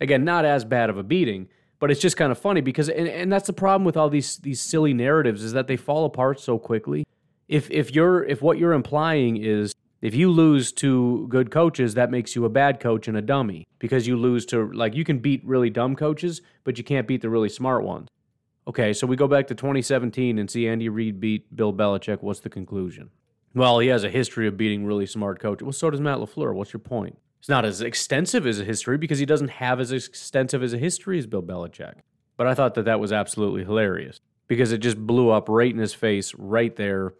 [0.00, 3.06] Again, not as bad of a beating, but it's just kind of funny because and,
[3.06, 6.40] and that's the problem with all these these silly narratives is that they fall apart
[6.40, 7.06] so quickly.
[7.46, 12.10] If if you're if what you're implying is if you lose to good coaches, that
[12.10, 15.18] makes you a bad coach and a dummy because you lose to like you can
[15.18, 18.08] beat really dumb coaches, but you can't beat the really smart ones.
[18.66, 22.22] Okay, so we go back to 2017 and see Andy Reid beat Bill Belichick.
[22.22, 23.10] What's the conclusion?
[23.54, 25.64] Well, he has a history of beating really smart coaches.
[25.64, 26.54] Well, so does Matt LaFleur.
[26.54, 27.18] What's your point?
[27.38, 30.78] It's not as extensive as a history because he doesn't have as extensive as a
[30.78, 31.96] history as Bill Belichick.
[32.36, 35.78] But I thought that that was absolutely hilarious because it just blew up right in
[35.78, 37.14] his face, right there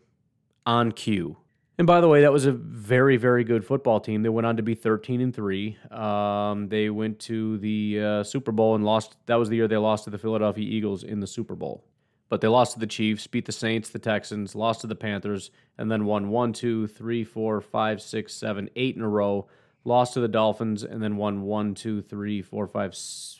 [0.66, 1.37] on cue.
[1.77, 4.23] And by the way, that was a very, very good football team.
[4.23, 5.77] They went on to be 13 and three.
[5.90, 9.16] Um, they went to the uh, Super Bowl and lost.
[9.27, 11.85] That was the year they lost to the Philadelphia Eagles in the Super Bowl
[12.29, 15.51] but they lost to the Chiefs, beat the Saints, the Texans, lost to the Panthers,
[15.79, 19.47] and then won one, two, three, four, five, six, seven, eight in a row.
[19.87, 22.97] Lost to the Dolphins, and then won one, two, three, four, five,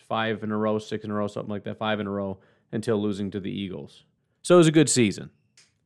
[0.07, 2.38] five in a row, six in a row, something like that, five in a row
[2.70, 4.05] until losing to the Eagles.
[4.42, 5.31] So it was a good season,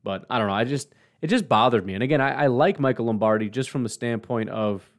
[0.03, 0.53] but I don't know.
[0.53, 1.93] I just it just bothered me.
[1.93, 4.89] And again, I, I like Michael Lombardi just from the standpoint of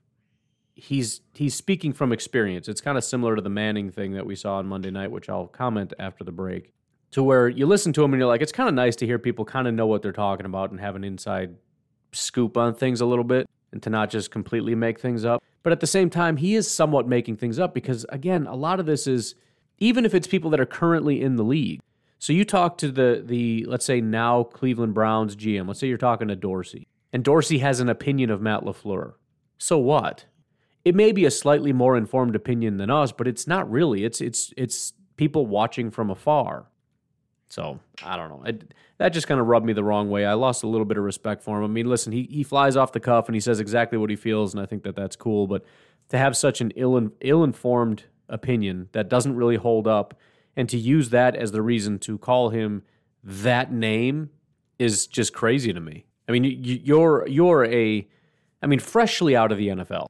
[0.75, 2.69] he's he's speaking from experience.
[2.69, 5.29] It's kind of similar to the Manning thing that we saw on Monday night, which
[5.29, 6.73] I'll comment after the break
[7.13, 9.19] to where you listen to them and you're like, it's kind of nice to hear
[9.19, 11.57] people kind of know what they're talking about and have an inside
[12.13, 15.43] scoop on things a little bit and to not just completely make things up.
[15.63, 18.81] But at the same time, he is somewhat making things up because, again, a lot
[18.81, 19.35] of this is
[19.79, 21.81] even if it's people that are currently in the league.
[22.19, 25.67] So you talk to the the let's say now Cleveland Browns GM.
[25.67, 29.15] Let's say you're talking to Dorsey, and Dorsey has an opinion of Matt LaFleur.
[29.57, 30.27] So what?
[30.85, 34.05] It may be a slightly more informed opinion than us, but it's not really.
[34.05, 36.67] It's it's it's people watching from afar.
[37.51, 38.43] So I don't know.
[38.45, 40.25] It, that just kind of rubbed me the wrong way.
[40.25, 41.65] I lost a little bit of respect for him.
[41.65, 44.17] I mean, listen, he he flies off the cuff and he says exactly what he
[44.17, 45.49] feels, and I think that that's cool.
[45.49, 45.65] But
[46.11, 50.15] to have such an ill ill informed opinion that doesn't really hold up,
[50.57, 52.83] and to use that as the reason to call him
[53.25, 54.31] that name
[54.79, 56.05] is just crazy to me.
[56.29, 58.07] I mean, you, you're you're a,
[58.63, 60.07] I mean, freshly out of the NFL.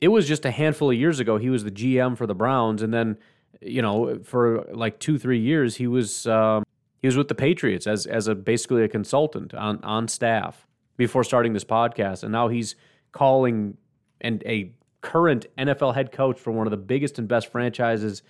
[0.00, 1.36] It was just a handful of years ago.
[1.36, 3.18] He was the GM for the Browns, and then
[3.60, 6.26] you know for like two three years he was.
[6.26, 6.64] Um,
[7.00, 11.24] he was with the Patriots as as a basically a consultant on on staff before
[11.24, 12.74] starting this podcast, and now he's
[13.12, 13.76] calling
[14.20, 18.22] and a current NFL head coach for one of the biggest and best franchises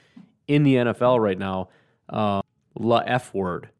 [0.46, 1.68] in the NFL right now,
[2.11, 2.42] uh,
[2.78, 3.70] la f word.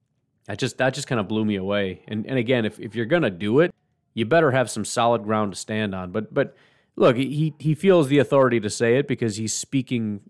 [0.47, 2.03] That just that just kind of blew me away.
[2.09, 3.75] And and again, if if you're gonna do it,
[4.15, 6.13] you better have some solid ground to stand on.
[6.13, 6.57] But but
[6.97, 10.21] look, he he feels the authority to say it because he's speaking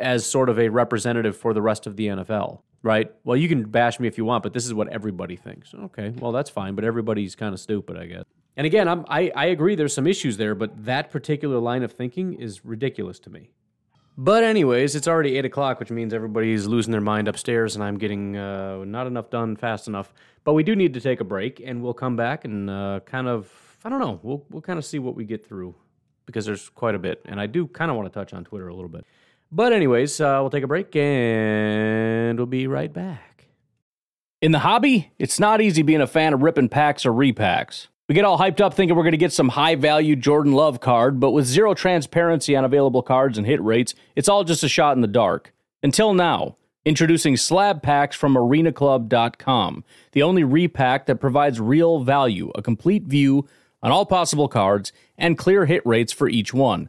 [0.00, 3.12] as sort of a representative for the rest of the NFL right?
[3.24, 5.74] Well, you can bash me if you want, but this is what everybody thinks.
[5.74, 8.24] Okay, well, that's fine, but everybody's kind of stupid, I guess.
[8.56, 11.92] And again, I'm, I, I agree there's some issues there, but that particular line of
[11.92, 13.50] thinking is ridiculous to me.
[14.20, 17.98] But, anyways, it's already 8 o'clock, which means everybody's losing their mind upstairs, and I'm
[17.98, 20.12] getting uh, not enough done fast enough.
[20.42, 23.28] But we do need to take a break, and we'll come back and uh, kind
[23.28, 23.48] of,
[23.84, 25.76] I don't know, we'll, we'll kind of see what we get through
[26.26, 27.22] because there's quite a bit.
[27.26, 29.06] And I do kind of want to touch on Twitter a little bit.
[29.50, 33.48] But, anyways, uh, we'll take a break and we'll be right back.
[34.40, 37.88] In the hobby, it's not easy being a fan of ripping packs or repacks.
[38.08, 40.80] We get all hyped up thinking we're going to get some high value Jordan Love
[40.80, 44.68] card, but with zero transparency on available cards and hit rates, it's all just a
[44.68, 45.52] shot in the dark.
[45.82, 46.56] Until now,
[46.86, 53.46] introducing slab packs from arenaclub.com, the only repack that provides real value, a complete view
[53.82, 56.88] on all possible cards, and clear hit rates for each one.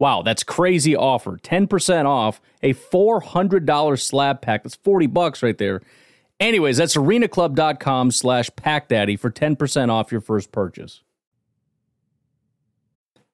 [0.00, 1.36] Wow, that's crazy offer.
[1.36, 4.64] 10% off a $400 slab pack.
[4.64, 5.82] That's 40 bucks right there.
[6.40, 11.02] Anyways, that's arenaclub.com slash packdaddy for 10% off your first purchase.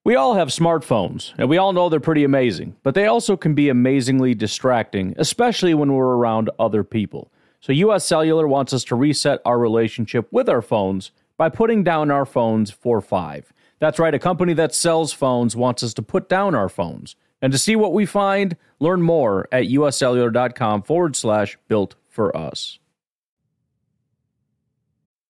[0.02, 3.54] We all have smartphones, and we all know they're pretty amazing, but they also can
[3.54, 7.30] be amazingly distracting, especially when we're around other people.
[7.60, 12.12] So, US Cellular wants us to reset our relationship with our phones by putting down
[12.12, 13.52] our phones for five.
[13.78, 17.16] That's right, a company that sells phones wants us to put down our phones.
[17.42, 22.78] And to see what we find, learn more at uscellular.com forward slash built for us.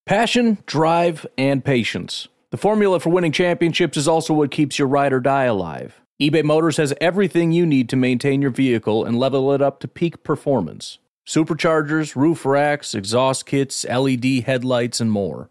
[0.06, 2.28] Passion, drive, and patience.
[2.50, 6.00] The formula for winning championships is also what keeps your ride or die alive.
[6.22, 9.88] eBay Motors has everything you need to maintain your vehicle and level it up to
[9.88, 15.50] peak performance superchargers, roof racks, exhaust kits, LED headlights, and more.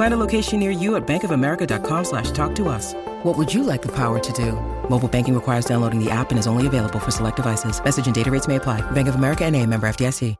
[0.00, 2.94] Find a location near you at bankofamerica.com slash talk to us.
[3.22, 4.52] What would you like the power to do?
[4.88, 7.84] Mobile banking requires downloading the app and is only available for select devices.
[7.84, 8.80] Message and data rates may apply.
[8.92, 10.36] Bank of America and a member FDIC.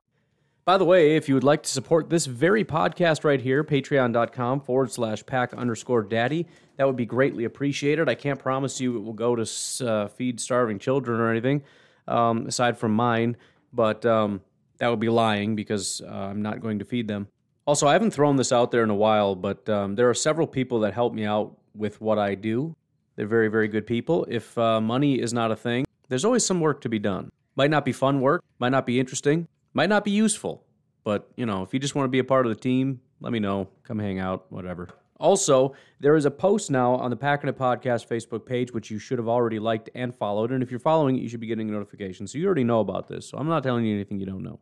[0.65, 4.63] By the way, if you would like to support this very podcast right here, patreon.com
[4.63, 6.47] forward slash pack underscore daddy,
[6.79, 8.09] that would be greatly appreciated.
[8.09, 11.65] I can't promise you it will go to uh, feed starving children or anything,
[12.09, 13.37] um, aside from mine,
[13.75, 14.41] but um,
[14.79, 17.29] that would be lying because uh, I'm not going to feed them.
[17.67, 20.47] Also, I haven't thrown this out there in a while, but um, there are several
[20.47, 22.75] people that help me out with what I do.
[23.17, 24.27] They're very, very good people.
[24.29, 27.31] If uh, money is not a thing, there's always some work to be done.
[27.57, 30.65] Might not be fun work, might not be interesting, might not be useful.
[31.05, 33.33] But, you know, if you just want to be a part of the team, let
[33.33, 33.69] me know.
[33.85, 34.89] Come hang out, whatever.
[35.19, 39.19] Also, there is a post now on the Packernet Podcast Facebook page, which you should
[39.19, 40.51] have already liked and followed.
[40.51, 42.27] And if you're following it, you should be getting a notification.
[42.27, 43.29] So you already know about this.
[43.29, 44.61] So I'm not telling you anything you don't know.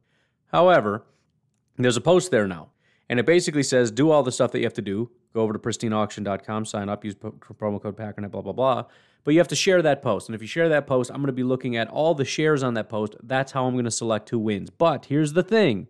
[0.53, 1.05] However,
[1.77, 2.71] there's a post there now.
[3.09, 5.11] And it basically says do all the stuff that you have to do.
[5.35, 8.85] Go over to pristineauction.com, sign up, use promo code Packernet, blah, blah, blah.
[9.25, 10.29] But you have to share that post.
[10.29, 12.63] And if you share that post, I'm going to be looking at all the shares
[12.63, 13.17] on that post.
[13.23, 14.71] That's how I'm going to select who wins.
[14.71, 15.89] But here's the thing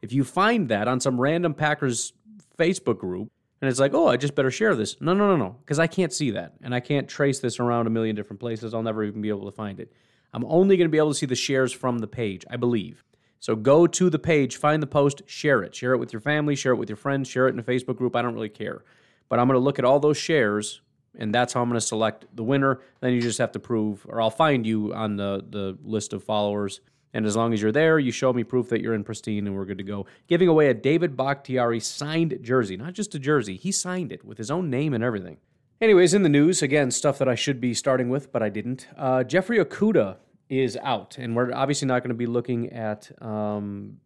[0.00, 2.12] if you find that on some random Packers
[2.56, 5.00] Facebook group, and it's like, oh, I just better share this.
[5.00, 6.54] No, no, no, no, because I can't see that.
[6.62, 8.72] And I can't trace this around a million different places.
[8.72, 9.92] I'll never even be able to find it.
[10.32, 13.04] I'm only going to be able to see the shares from the page, I believe.
[13.40, 15.74] So go to the page, find the post, share it.
[15.74, 17.96] Share it with your family, share it with your friends, share it in a Facebook
[17.96, 18.16] group.
[18.16, 18.84] I don't really care.
[19.28, 20.80] But I'm going to look at all those shares,
[21.16, 22.80] and that's how I'm going to select the winner.
[23.00, 26.24] Then you just have to prove, or I'll find you on the, the list of
[26.24, 26.80] followers.
[27.14, 29.56] And as long as you're there, you show me proof that you're in pristine and
[29.56, 30.06] we're good to go.
[30.26, 34.36] Giving away a David Bakhtiari signed jersey, not just a jersey, he signed it with
[34.36, 35.38] his own name and everything.
[35.80, 38.88] Anyways, in the news, again, stuff that I should be starting with, but I didn't.
[38.96, 40.16] Uh, Jeffrey Okudah
[40.48, 43.98] is out, and we're obviously not going to be looking at um,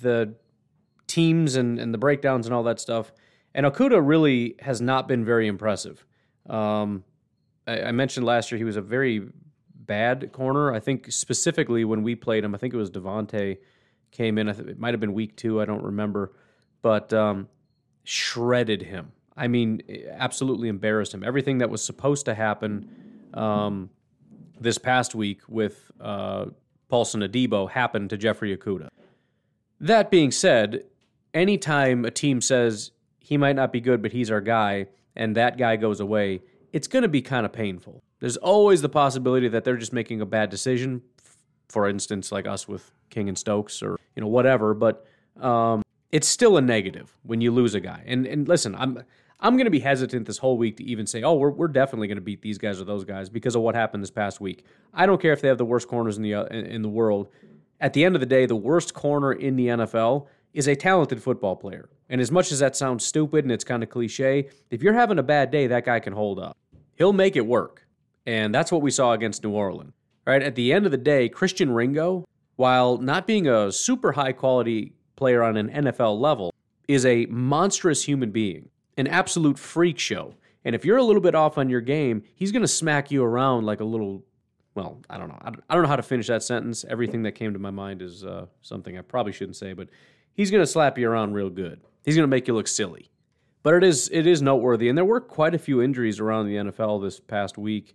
[0.00, 0.34] the
[1.06, 3.12] teams and, and the breakdowns and all that stuff.
[3.54, 6.06] And Okudah really has not been very impressive.
[6.48, 7.04] Um,
[7.66, 9.28] I, I, mentioned last year he was a very
[9.74, 10.72] bad corner.
[10.72, 13.58] I think specifically when we played him, I think it was Davante
[14.10, 14.48] came in.
[14.48, 15.60] It might have been week two.
[15.60, 16.32] I don't remember,
[16.80, 17.48] but um,
[18.04, 19.12] shredded him.
[19.36, 21.22] I mean, absolutely embarrassed him.
[21.22, 23.28] Everything that was supposed to happen.
[23.34, 23.90] Um,
[24.62, 26.46] this past week with uh,
[26.88, 28.88] Paulson Adebo happened to Jeffrey Okudah.
[29.80, 30.84] That being said,
[31.34, 35.58] anytime a team says he might not be good, but he's our guy, and that
[35.58, 38.02] guy goes away, it's going to be kind of painful.
[38.20, 41.02] There's always the possibility that they're just making a bad decision.
[41.68, 44.74] For instance, like us with King and Stokes, or you know whatever.
[44.74, 45.06] But
[45.40, 48.02] um, it's still a negative when you lose a guy.
[48.06, 49.02] And and listen, I'm
[49.42, 52.06] I'm going to be hesitant this whole week to even say, oh, we're, we're definitely
[52.06, 54.64] going to beat these guys or those guys because of what happened this past week.
[54.94, 56.88] I don't care if they have the worst corners in the uh, in, in the
[56.88, 57.28] world.
[57.80, 61.20] At the end of the day, the worst corner in the NFL is a talented
[61.20, 61.90] football player.
[62.08, 65.18] And as much as that sounds stupid and it's kind of cliche, if you're having
[65.18, 66.56] a bad day, that guy can hold up.
[66.94, 67.84] He'll make it work.
[68.26, 69.92] And that's what we saw against New Orleans.
[70.24, 70.42] Right?
[70.42, 74.92] At the end of the day, Christian Ringo, while not being a super high quality
[75.16, 76.54] player on an NFL level,
[76.86, 80.34] is a monstrous human being an absolute freak show.
[80.64, 83.24] And if you're a little bit off on your game, he's going to smack you
[83.24, 84.24] around like a little.
[84.74, 85.38] Well, I don't know.
[85.42, 86.84] I don't know how to finish that sentence.
[86.88, 89.88] Everything that came to my mind is uh, something I probably shouldn't say, but
[90.32, 91.80] he's going to slap you around real good.
[92.04, 93.10] He's going to make you look silly.
[93.62, 96.56] But it is it is noteworthy, and there were quite a few injuries around the
[96.56, 97.94] NFL this past week.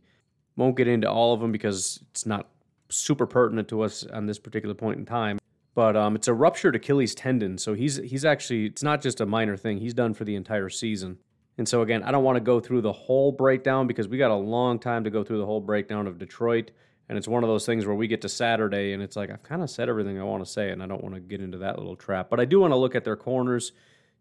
[0.56, 2.48] Won't get into all of them because it's not
[2.90, 5.40] super pertinent to us on this particular point in time.
[5.78, 7.60] But um, it's a ruptured Achilles tendon.
[7.60, 9.78] So he's he's actually it's not just a minor thing.
[9.78, 11.20] He's done for the entire season.
[11.60, 14.32] And so again, I don't want to go through the whole breakdown because we got
[14.32, 16.72] a long time to go through the whole breakdown of Detroit.
[17.10, 19.44] And it's one of those things where we get to Saturday and it's like I've
[19.44, 21.60] kind of said everything I want to say, and I don't want to get into
[21.60, 22.32] that little trap.
[22.32, 23.72] But I do want to look at their corners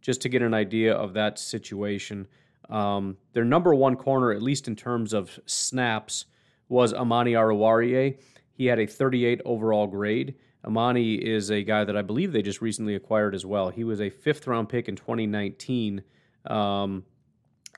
[0.02, 2.26] just to get an idea of that situation.
[2.68, 6.26] Um, their number one corner, at least in terms of snaps,
[6.68, 8.18] was Amani Oruwariye.
[8.52, 10.34] He had a 38 overall grade.
[10.66, 13.70] Amani is a guy that I believe they just recently acquired as well.
[13.70, 16.02] He was a fifth round pick in 2019.
[16.46, 17.04] Um,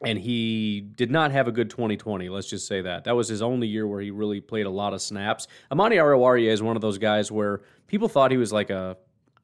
[0.04, 2.28] and he did not have a good 2020.
[2.28, 3.04] Let's just say that.
[3.04, 5.48] That was his only year where he really played a lot of snaps.
[5.72, 8.96] Amani Oruwariye is one of those guys where people thought he was like a,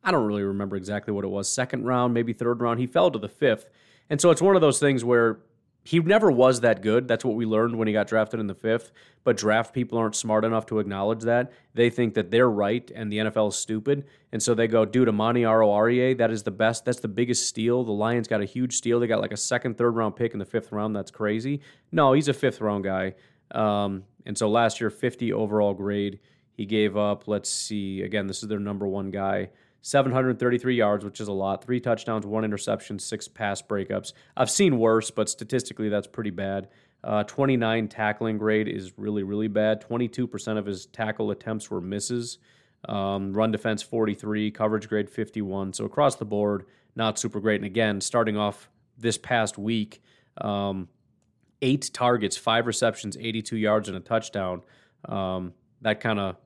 [0.02, 2.78] I don't really remember exactly what it was, second round, maybe third round.
[2.78, 3.68] He fell to the fifth.
[4.08, 5.40] And so it's one of those things where
[5.84, 7.06] he never was that good.
[7.06, 8.90] That's what we learned when he got drafted in the fifth.
[9.22, 11.52] But draft people aren't smart enough to acknowledge that.
[11.74, 14.06] They think that they're right and the NFL is stupid.
[14.32, 16.86] And so they go, dude, Amani Oruwariye, that is the best.
[16.86, 17.84] That's the biggest steal.
[17.84, 18.98] The Lions got a huge steal.
[18.98, 20.96] They got like a second, third round pick in the fifth round.
[20.96, 21.60] That's crazy.
[21.92, 23.14] No, he's a fifth round guy.
[23.50, 26.18] Um, and so last year, 50 overall grade.
[26.52, 29.50] He gave up, let's see, again, this is their number one guy.
[29.84, 31.62] 733 yards, which is a lot.
[31.62, 34.14] Three touchdowns, one interception, six pass breakups.
[34.34, 36.68] I've seen worse, but statistically, that's pretty bad.
[37.04, 39.86] Uh, 29 tackling grade is really, really bad.
[39.86, 42.38] 22% of his tackle attempts were misses.
[42.88, 45.74] Um, run defense 43, coverage grade 51.
[45.74, 46.64] So across the board,
[46.96, 47.56] not super great.
[47.56, 50.02] And again, starting off this past week,
[50.38, 50.88] um,
[51.60, 54.62] eight targets, five receptions, 82 yards, and a touchdown.
[55.06, 56.36] Um, that kind of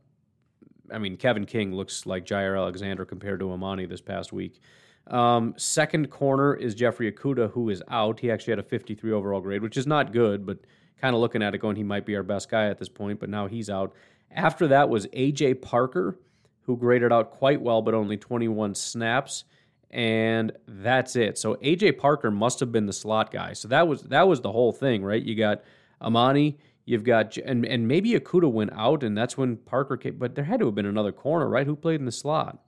[0.92, 4.60] I mean, Kevin King looks like Jaire Alexander compared to Amani this past week.
[5.06, 8.20] Um, second corner is Jeffrey Okudah, who is out.
[8.20, 10.58] He actually had a 53 overall grade, which is not good, but
[11.00, 13.20] kind of looking at it going, he might be our best guy at this point,
[13.20, 13.94] but now he's out.
[14.30, 16.18] After that was AJ Parker,
[16.62, 19.44] who graded out quite well, but only 21 snaps.
[19.90, 21.38] And that's it.
[21.38, 23.54] So AJ Parker must have been the slot guy.
[23.54, 25.22] So that was that was the whole thing, right?
[25.22, 25.62] You got
[26.02, 26.58] Amani,
[26.88, 30.16] You've got and and maybe Okudah went out, and that's when Parker came.
[30.16, 31.66] But there had to have been another corner, right?
[31.66, 32.64] Who played in the slot?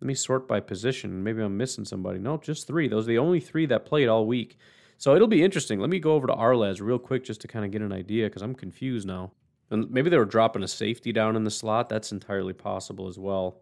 [0.00, 1.22] Let me sort by position.
[1.22, 2.18] Maybe I'm missing somebody.
[2.18, 2.88] No, just three.
[2.88, 4.58] Those are the only three that played all week.
[4.98, 5.78] So it'll be interesting.
[5.78, 8.26] Let me go over to Ourlads real quick just to kind of get an idea
[8.26, 9.30] because I'm confused now.
[9.70, 11.88] And maybe they were dropping a safety down in the slot.
[11.88, 13.60] That's entirely possible as well.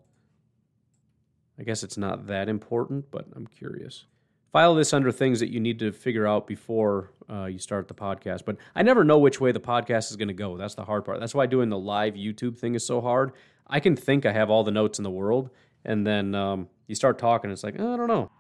[1.59, 4.07] I guess it's not that important, but I'm curious
[4.55, 7.95] file this under things that you need to figure out before uh, you start the
[7.95, 8.45] podcast.
[8.45, 10.57] But I never know which way the podcast is going to go.
[10.57, 11.19] That's the hard part.
[11.19, 13.33] That's why doing the live YouTube thing is so hard.
[13.67, 15.51] I can think I have all the notes in the world,
[15.85, 18.31] and then um, you start talking, it's like, oh, I don't know.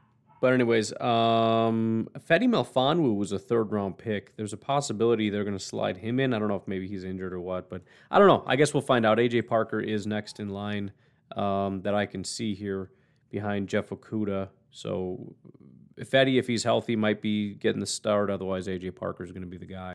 [0.41, 4.37] But anyways, um, Melifonwu was a third round pick.
[4.37, 6.33] There's a possibility they're going to slide him in.
[6.33, 8.45] I don't know if maybe he's injured or what, but I don't know.
[8.47, 9.19] I guess we'll find out.
[9.19, 10.93] AJ Parker is next in line
[11.35, 12.93] um, that I can see here
[13.31, 14.51] behind Jeff Okudah.
[14.71, 15.35] So
[15.99, 18.31] Eddie, if he's healthy, might be getting the start.
[18.31, 19.95] Otherwise, AJ Parker is going to be the guy.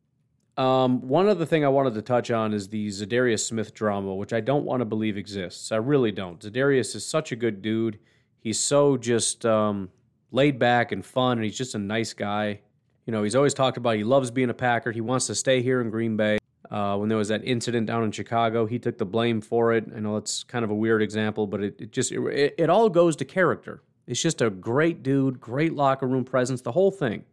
[0.57, 4.33] Um, one other thing I wanted to touch on is the Za'Darius Smith drama, which
[4.33, 5.71] I don't want to believe exists.
[5.71, 6.39] I really don't.
[6.39, 7.97] Za'Darius is such a good dude.
[8.41, 9.89] He's so just um,
[10.31, 12.59] laid back and fun, and he's just a nice guy.
[13.05, 14.91] You know, he's always talked about he loves being a Packer.
[14.91, 16.39] He wants to stay here in Green Bay.
[16.69, 19.85] Uh, when there was that incident down in Chicago, he took the blame for it.
[19.95, 22.89] I know it's kind of a weird example, but it, it just it, it all
[22.89, 23.81] goes to character.
[24.09, 27.25] It's just a great dude, great locker room presence, the whole thing.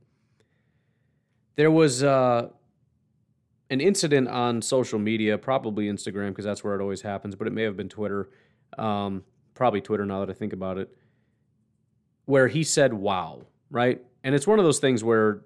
[1.55, 2.51] There was uh,
[3.71, 7.55] an incident on social media, probably Instagram, because that's where it always happens, but it
[7.55, 8.29] may have been Twitter.
[8.77, 9.25] Um,
[9.55, 10.95] probably Twitter now that I think about it,
[12.27, 14.03] where he said, wow, right?
[14.23, 15.45] And it's one of those things where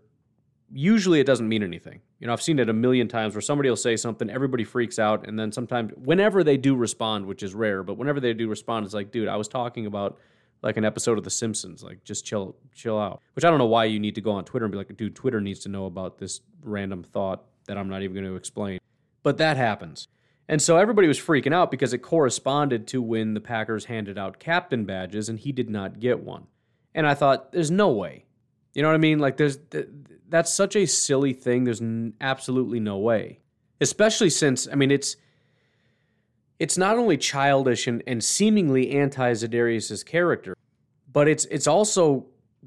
[0.72, 2.00] usually it doesn't mean anything.
[2.18, 4.98] You know, I've seen it a million times where somebody will say something, everybody freaks
[4.98, 8.48] out, and then sometimes, whenever they do respond, which is rare, but whenever they do
[8.48, 10.18] respond, it's like, dude, I was talking about
[10.62, 11.82] like an episode of The Simpsons.
[11.82, 13.20] Like, just chill, chill out.
[13.34, 15.16] Which I don't know why you need to go on Twitter and be like, dude,
[15.16, 18.80] Twitter needs to know about this random thought that I'm not even going to explain.
[19.22, 20.08] But that happens.
[20.48, 24.40] And so everybody was freaking out because it corresponded to when the Packers handed out
[24.40, 26.46] captain badges and he did not get one.
[26.94, 28.24] And I thought, there's no way.
[28.74, 29.20] You know what I mean?
[29.20, 29.58] Like, there's
[30.28, 31.64] that's such a silly thing.
[31.64, 31.82] There's
[32.20, 33.40] absolutely no way.
[33.80, 35.16] Especially since, I mean, it's
[36.60, 40.54] it's not only childish and, and seemingly anti Za'Darius's character,
[41.10, 42.26] but it's it's also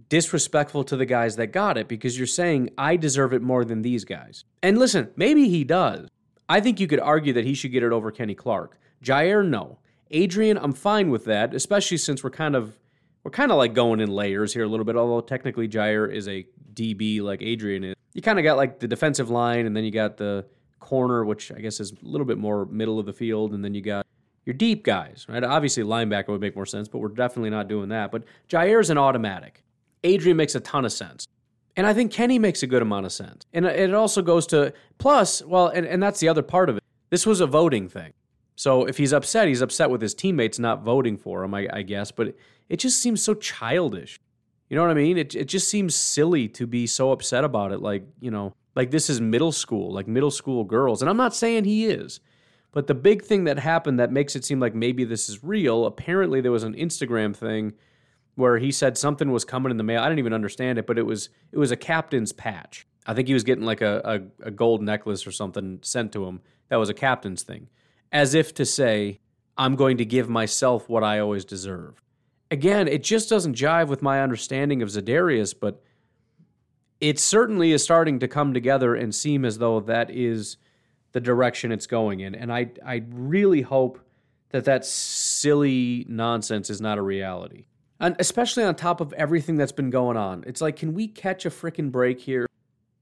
[0.09, 3.83] disrespectful to the guys that got it because you're saying I deserve it more than
[3.83, 4.43] these guys.
[4.63, 6.09] And listen, maybe he does.
[6.49, 8.79] I think you could argue that he should get it over Kenny Clark.
[9.03, 9.79] Jaire, no.
[10.11, 12.77] Adrian, I'm fine with that, especially since we're kind of
[13.23, 14.95] we're kind of like going in layers here a little bit.
[14.95, 17.95] Although technically Jaire is a DB like Adrian is.
[18.13, 20.45] You kind of got like the defensive line, and then you got the
[20.83, 23.73] corner, which I guess is a little bit more middle of the field, and then
[23.73, 24.05] you got
[24.45, 25.43] your deep guys, right?
[25.43, 28.11] Obviously, linebacker would make more sense, but we're definitely not doing that.
[28.11, 29.63] But Jaire's an automatic.
[30.03, 31.27] Adrian makes a ton of sense.
[31.75, 33.45] And I think Kenny makes a good amount of sense.
[33.53, 36.83] And it also goes to, plus, well, and, and that's the other part of it.
[37.09, 38.13] This was a voting thing.
[38.55, 41.81] So if he's upset, he's upset with his teammates not voting for him, I, I
[41.81, 42.11] guess.
[42.11, 44.19] But it, it just seems so childish.
[44.69, 45.17] You know what I mean?
[45.17, 47.81] It, it just seems silly to be so upset about it.
[47.81, 51.01] Like, you know, like this is middle school, like middle school girls.
[51.01, 52.19] And I'm not saying he is.
[52.71, 55.85] But the big thing that happened that makes it seem like maybe this is real,
[55.85, 57.73] apparently there was an Instagram thing
[58.35, 60.01] where he said something was coming in the mail.
[60.01, 62.87] I didn't even understand it, but it was it was a captain's patch.
[63.05, 64.01] I think he was getting like a,
[64.41, 66.41] a, a gold necklace or something sent to him.
[66.69, 67.69] That was a captain's thing.
[68.11, 69.19] As if to say,
[69.57, 72.01] I'm going to give myself what I always deserve.
[72.49, 75.83] Again, it just doesn't jive with my understanding of Za'Darius, but
[77.03, 80.55] it certainly is starting to come together and seem as though that is
[81.11, 82.33] the direction it's going in.
[82.33, 83.99] And I, I really hope
[84.51, 87.65] that that silly nonsense is not a reality.
[87.99, 90.45] And especially on top of everything that's been going on.
[90.47, 92.47] It's like, can we catch a freaking break here?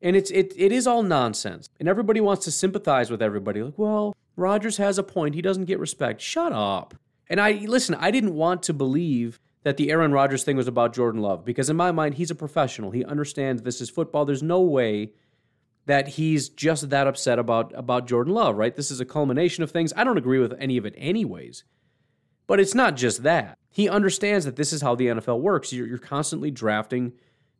[0.01, 1.69] And it's it it is all nonsense.
[1.79, 3.61] And everybody wants to sympathize with everybody.
[3.61, 5.35] Like, well, Rodgers has a point.
[5.35, 6.21] He doesn't get respect.
[6.21, 6.95] Shut up.
[7.29, 10.93] And I listen, I didn't want to believe that the Aaron Rodgers thing was about
[10.93, 12.91] Jordan Love because in my mind, he's a professional.
[12.91, 14.25] He understands this is football.
[14.25, 15.13] There's no way
[15.85, 18.75] that he's just that upset about about Jordan Love, right?
[18.75, 19.93] This is a culmination of things.
[19.95, 21.63] I don't agree with any of it anyways.
[22.47, 23.57] But it's not just that.
[23.69, 25.71] He understands that this is how the NFL works.
[25.71, 27.13] You're, you're constantly drafting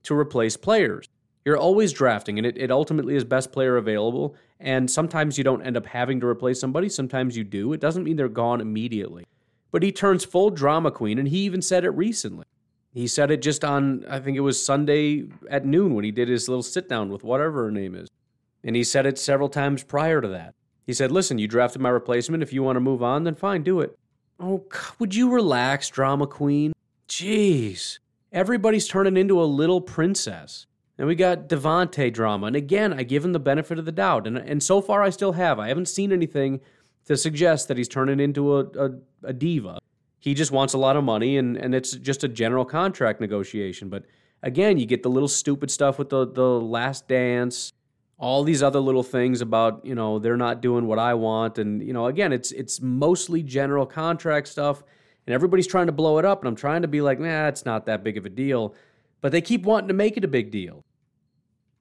[0.03, 1.07] to replace players.
[1.45, 4.35] You're always drafting, and it, it ultimately is best player available.
[4.59, 7.73] And sometimes you don't end up having to replace somebody, sometimes you do.
[7.73, 9.25] It doesn't mean they're gone immediately.
[9.72, 12.45] But he turns full drama queen, and he even said it recently.
[12.93, 16.28] He said it just on, I think it was Sunday at noon when he did
[16.28, 18.09] his little sit down with whatever her name is.
[18.63, 20.53] And he said it several times prior to that.
[20.86, 22.43] He said, Listen, you drafted my replacement.
[22.43, 23.97] If you want to move on, then fine, do it.
[24.39, 24.65] Oh,
[24.99, 26.74] would you relax, drama queen?
[27.07, 27.99] Jeez.
[28.34, 30.65] Everybody's turning into a little princess.
[30.97, 32.47] And we got Davante drama.
[32.47, 34.28] And again, I give him the benefit of the doubt.
[34.28, 35.59] And, and so far, I still have.
[35.59, 36.59] I haven't seen anything
[37.05, 38.89] to suggest that he's turning into a, a,
[39.23, 39.79] a diva.
[40.19, 43.89] He just wants a lot of money, and, and it's just a general contract negotiation.
[43.89, 44.05] But
[44.43, 47.73] again, you get the little stupid stuff with the, the last dance,
[48.19, 51.57] all these other little things about, you know, they're not doing what I want.
[51.57, 54.83] And, you know, again, it's it's mostly general contract stuff,
[55.25, 56.41] and everybody's trying to blow it up.
[56.41, 58.75] And I'm trying to be like, nah, it's not that big of a deal.
[59.21, 60.83] But they keep wanting to make it a big deal.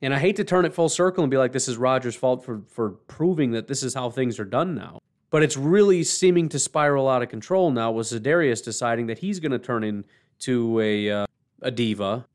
[0.02, 2.42] And I hate to turn it full circle and be like, this is Rodgers' fault
[2.42, 4.98] for, for proving that this is how things are done now.
[5.30, 9.40] But it's really seeming to spiral out of control now with Za'Darius deciding that he's
[9.40, 11.26] going to turn into a, uh,
[11.62, 12.26] a diva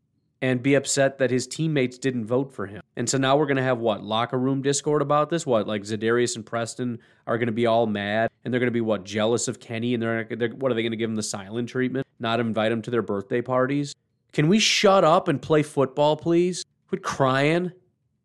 [0.41, 2.82] and be upset that his teammates didn't vote for him.
[2.96, 4.04] And so now we're going to have what?
[4.04, 5.46] Locker room discord about this?
[5.46, 5.68] What?
[5.68, 8.82] Like Za'Darius and Preston are going to be all mad and they're going to be
[8.82, 9.04] what?
[9.04, 11.68] Jealous of Kenny and they're, they're what are they going to give him the silent
[11.70, 12.06] treatment?
[12.20, 13.96] Not invite him to their birthday parties?
[14.34, 16.66] Can we shut up and play football, please?
[16.89, 17.72] Quit crying.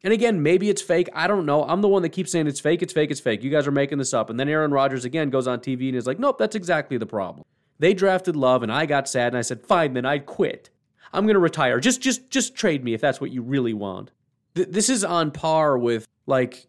[0.02, 1.10] And again, maybe it's fake.
[1.12, 1.64] I don't know.
[1.64, 3.42] I'm the one that keeps saying it's fake, it's fake, it's fake.
[3.42, 4.30] You guys are making this up.
[4.30, 7.06] And then Aaron Rodgers again goes on TV and is like, nope, that's exactly the
[7.06, 7.44] problem.
[7.78, 10.70] They drafted Love and I got sad and I said, fine, then I'd quit.
[11.12, 11.80] I'm going to retire.
[11.80, 14.10] Just, just, just trade me if that's what you really want.
[14.54, 16.66] Th- this is on par with like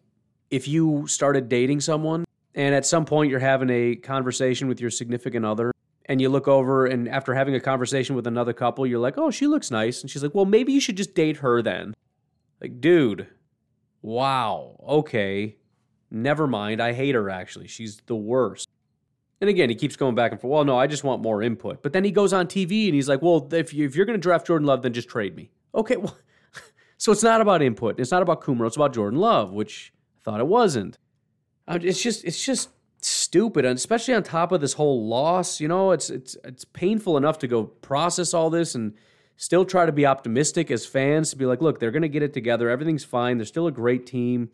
[0.50, 2.24] if you started dating someone
[2.54, 5.72] and at some point you're having a conversation with your significant other
[6.06, 9.30] and you look over and after having a conversation with another couple, you're like, oh,
[9.30, 10.02] she looks nice.
[10.02, 11.94] And she's like, well, maybe you should just date her then.
[12.62, 13.26] Like, dude,
[14.02, 15.56] wow, okay,
[16.10, 16.80] never mind.
[16.80, 17.66] I hate her actually.
[17.66, 18.68] She's the worst.
[19.40, 20.52] And again, he keeps going back and forth.
[20.52, 21.82] Well, no, I just want more input.
[21.82, 24.16] But then he goes on TV and he's like, well, if, you, if you're going
[24.16, 25.50] to draft Jordan Love, then just trade me.
[25.74, 26.16] Okay, well,
[26.96, 27.98] so it's not about input.
[27.98, 28.68] It's not about Kumerow.
[28.68, 30.98] It's about Jordan Love, which I thought it wasn't.
[31.66, 32.68] It's just, it's just
[33.04, 35.60] stupid, and especially on top of this whole loss.
[35.60, 38.94] You know, it's it's it's painful enough to go process all this and
[39.42, 42.22] still try to be optimistic as fans to be like, look, they're going to get
[42.22, 42.70] it together.
[42.70, 43.38] Everything's fine.
[43.38, 44.50] They're still a great team.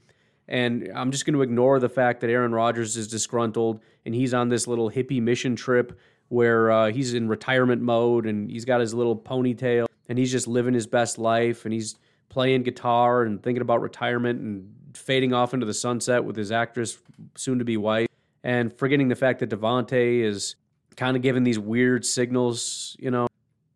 [0.49, 4.33] And I'm just going to ignore the fact that Aaron Rodgers is disgruntled and he's
[4.33, 8.81] on this little hippie mission trip where uh, he's in retirement mode and he's got
[8.81, 11.97] his little ponytail and he's just living his best life and he's
[12.31, 16.97] playing guitar and thinking about retirement and fading off into the sunset with his actress,
[17.35, 18.09] soon to be wife,
[18.43, 20.57] and forgetting the fact that Davante is
[20.97, 23.28] kind of giving these weird signals, you know,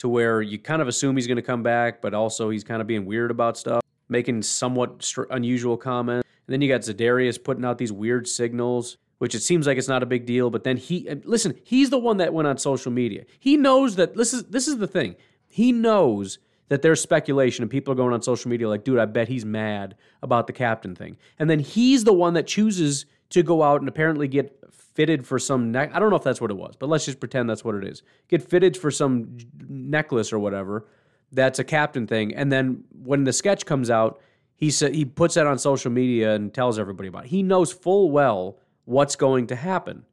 [0.02, 2.80] to where you kind of assume he's going to come back, but also he's kind
[2.80, 6.28] of being weird about stuff, making somewhat str- unusual comments.
[6.48, 9.86] And then you got Za'Darius putting out these weird signals, which it seems like it's
[9.86, 10.50] not a big deal.
[10.50, 13.26] But then he, listen, he's the one that went on social media.
[13.38, 15.14] He knows that this is this is the thing.
[15.46, 19.04] He knows that there's speculation and people are going on social media like, dude, I
[19.04, 21.16] bet he's mad about the captain thing.
[21.38, 24.61] And then he's the one that chooses to go out and apparently get
[24.94, 25.90] fitted for some neck.
[25.94, 27.84] I don't know if that's what it was, but let's just pretend that's what it
[27.84, 28.02] is.
[28.28, 29.38] Get fitted for some
[29.68, 30.86] necklace or whatever.
[31.32, 32.34] That's a captain thing.
[32.34, 34.20] And then when the sketch comes out,
[34.54, 37.30] he sa- he puts that on social media and tells everybody about it.
[37.30, 40.04] He knows full well what's going to happen.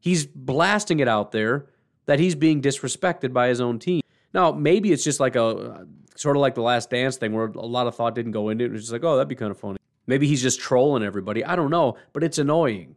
[0.00, 1.66] He's blasting it out there
[2.06, 4.00] that he's being disrespected by his own team.
[4.34, 7.66] Now, maybe it's just like a sort of like the last dance thing where a
[7.66, 8.68] lot of thought didn't go into it.
[8.68, 9.78] It was just like, oh, that'd be kind of funny.
[10.06, 11.44] Maybe he's just trolling everybody.
[11.44, 12.96] I don't know, but it's annoying.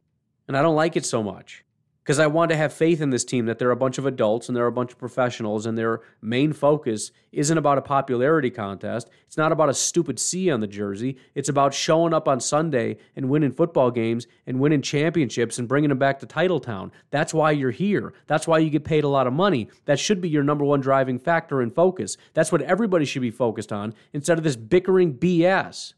[0.51, 1.63] And I don't like it so much
[2.03, 4.49] because I want to have faith in this team that they're a bunch of adults
[4.49, 9.09] and they're a bunch of professionals and their main focus isn't about a popularity contest.
[9.25, 11.15] It's not about a stupid C on the jersey.
[11.35, 15.87] It's about showing up on Sunday and winning football games and winning championships and bringing
[15.87, 16.91] them back to Titletown.
[17.11, 18.11] That's why you're here.
[18.27, 19.69] That's why you get paid a lot of money.
[19.85, 22.17] That should be your number one driving factor and focus.
[22.33, 25.93] That's what everybody should be focused on instead of this bickering BS.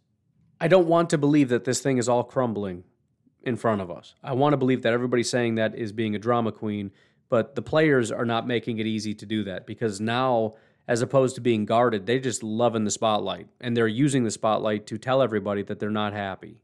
[0.62, 2.84] I don't want to believe that this thing is all crumbling
[3.44, 4.16] in front of us.
[4.24, 6.92] I want to believe that everybody saying that is being a drama queen,
[7.30, 10.54] but the players are not making it easy to do that because now,
[10.88, 14.88] as opposed to being guarded, they're just loving the spotlight and they're using the spotlight
[14.88, 16.58] to tell everybody that they're not happy.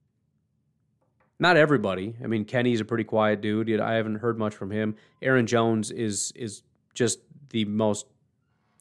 [1.40, 2.16] Not everybody.
[2.22, 3.80] I mean, Kenny's a pretty quiet dude.
[3.80, 4.96] I haven't heard much from him.
[5.22, 6.64] Aaron Jones is is
[6.94, 7.20] just
[7.52, 8.08] the most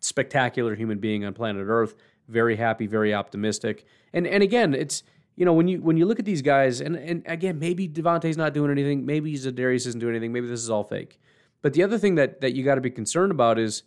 [0.00, 1.94] spectacular human being on planet Earth.
[2.26, 3.86] Very happy, very optimistic.
[4.12, 5.04] And and again, it's
[5.38, 8.36] you know when you when you look at these guys, and and again, maybe Davante's
[8.36, 11.20] not doing anything, maybe Za'Darius isn't doing anything, maybe this is all fake.
[11.62, 13.84] But the other thing that that you got to be concerned about is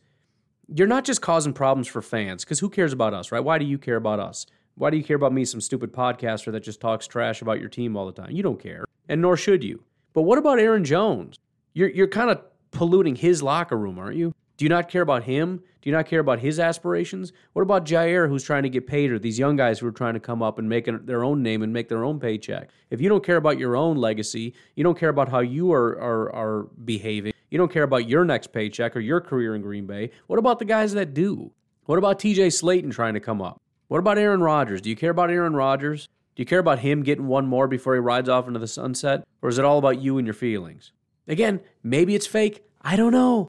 [0.74, 3.42] you're not just causing problems for fans because who cares about us, right?
[3.42, 4.46] Why do you care about us?
[4.76, 7.68] Why do you care about me, some stupid podcaster that just talks trash about your
[7.68, 8.32] team all the time?
[8.32, 9.84] You don't care, and nor should you.
[10.14, 11.38] But what about Aaron Jones?
[11.74, 12.42] You're you're kind of
[12.72, 14.34] polluting his locker room, aren't you?
[14.62, 15.58] Do you not care about him?
[15.82, 17.34] Do you not care about his aspirations?
[17.54, 20.14] What about Jaire, who's trying to get paid, or these young guys who are trying
[20.14, 22.70] to come up and make their own name and make their own paycheck?
[22.92, 26.00] If you don't care about your own legacy, you don't care about how you are,
[26.00, 29.88] are, are behaving, you don't care about your next paycheck or your career in Green
[29.88, 31.50] Bay, what about the guys that do?
[31.86, 33.60] What about TJ Slaton trying to come up?
[33.88, 34.80] What about Aaron Rodgers?
[34.80, 36.08] Do you care about Aaron Rodgers?
[36.36, 39.24] Do you care about him getting one more before he rides off into the sunset?
[39.42, 40.92] Or is it all about you and your feelings?
[41.28, 42.64] Again, maybe it's fake.
[42.84, 43.48] I don't know.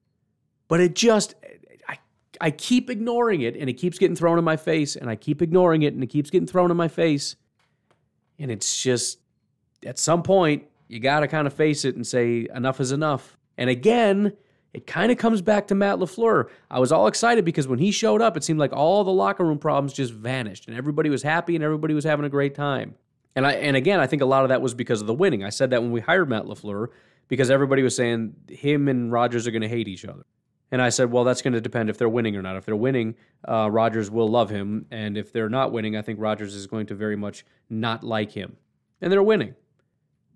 [0.72, 1.34] But it just,
[1.86, 1.98] I,
[2.40, 5.42] I keep ignoring it and it keeps getting thrown in my face and I keep
[5.42, 7.36] ignoring it and it keeps getting thrown in my face.
[8.38, 9.18] And it's just,
[9.84, 13.36] at some point, you got to kind of face it and say, enough is enough.
[13.58, 14.32] And again,
[14.72, 16.48] it kind of comes back to Matt LaFleur.
[16.70, 19.44] I was all excited because when he showed up, it seemed like all the locker
[19.44, 22.94] room problems just vanished and everybody was happy and everybody was having a great time.
[23.36, 25.44] And I and again, I think a lot of that was because of the winning.
[25.44, 26.86] I said that when we hired Matt LaFleur
[27.28, 30.24] because everybody was saying him and Rodgers are going to hate each other.
[30.72, 32.56] And I said, well, that's going to depend if they're winning or not.
[32.56, 33.14] If they're winning,
[33.46, 36.86] uh, Rodgers will love him, and if they're not winning, I think Rodgers is going
[36.86, 38.56] to very much not like him.
[39.02, 39.54] And they're winning,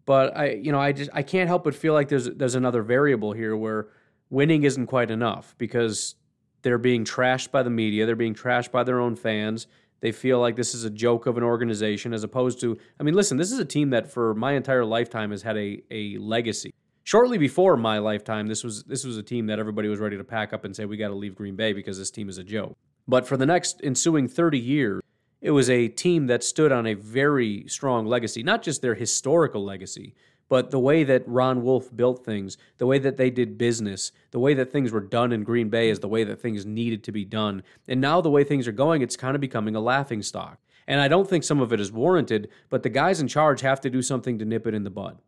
[0.05, 2.83] but I, you know, I just I can't help but feel like there's there's another
[2.83, 3.89] variable here where
[4.29, 6.17] winning isn't quite enough because
[6.63, 9.67] they're being trashed by the media, they're being trashed by their own fans.
[10.01, 13.15] They feel like this is a joke of an organization as opposed to, I mean,
[13.15, 16.75] listen, this is a team that for my entire lifetime has had a, a legacy
[17.07, 20.25] shortly before my lifetime, this was this was a team that everybody was ready to
[20.25, 22.45] pack up and say we got to leave Green Bay because this team is a
[22.45, 22.77] joke.
[23.09, 25.03] But for the next ensuing 30 years,
[25.41, 29.65] it was a team that stood on a very strong legacy, not just their historical
[29.65, 30.15] legacy,
[30.49, 34.41] but the way that Ron Wolf built things, the way that they did business, the
[34.41, 37.13] way that things were done in Green Bay is the way that things needed to
[37.13, 37.63] be done.
[37.87, 40.59] And now the way things are going, it's kind of becoming a laughing stock.
[40.89, 43.81] And I don't think some of it is warranted, but the guys in charge have
[43.83, 45.19] to do something to nip it in the bud.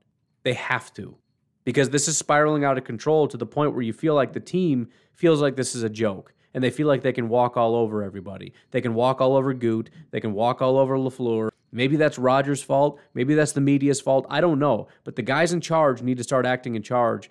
[0.43, 1.17] They have to
[1.65, 4.41] because this is spiraling out of control to the point where you feel like the
[4.41, 7.75] team feels like this is a joke and they feel like they can walk all
[7.75, 8.53] over everybody.
[8.71, 9.91] They can walk all over Goot.
[10.11, 11.51] They can walk all over LaFleur.
[11.71, 12.99] Maybe that's Rodgers' fault.
[13.15, 14.27] Maybe that's the media's fault.
[14.31, 14.89] I don't know.
[15.05, 17.31] But the guys in charge need to start acting in charge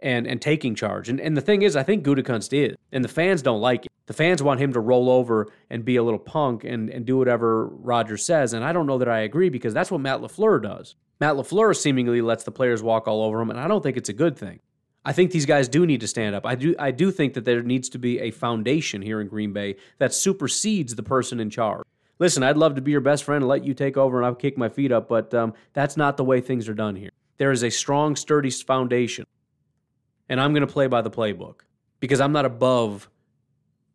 [0.00, 1.08] and, and taking charge.
[1.08, 2.76] And, and the thing is, I think Gutekunst did.
[2.92, 3.92] And the fans don't like it.
[4.06, 7.16] The fans want him to roll over and be a little punk and, and do
[7.16, 8.52] whatever Rodgers says.
[8.52, 10.96] And I don't know that I agree because that's what Matt LaFleur does.
[11.20, 14.08] Matt LaFleur seemingly lets the players walk all over him, and I don't think it's
[14.08, 14.60] a good thing.
[15.04, 16.44] I think these guys do need to stand up.
[16.44, 19.52] I do I do think that there needs to be a foundation here in Green
[19.52, 21.86] Bay that supersedes the person in charge.
[22.18, 24.34] Listen, I'd love to be your best friend and let you take over and I'll
[24.34, 27.10] kick my feet up, but um, that's not the way things are done here.
[27.38, 29.24] There is a strong, sturdy foundation,
[30.28, 31.60] and I'm going to play by the playbook
[31.98, 33.08] because I'm not above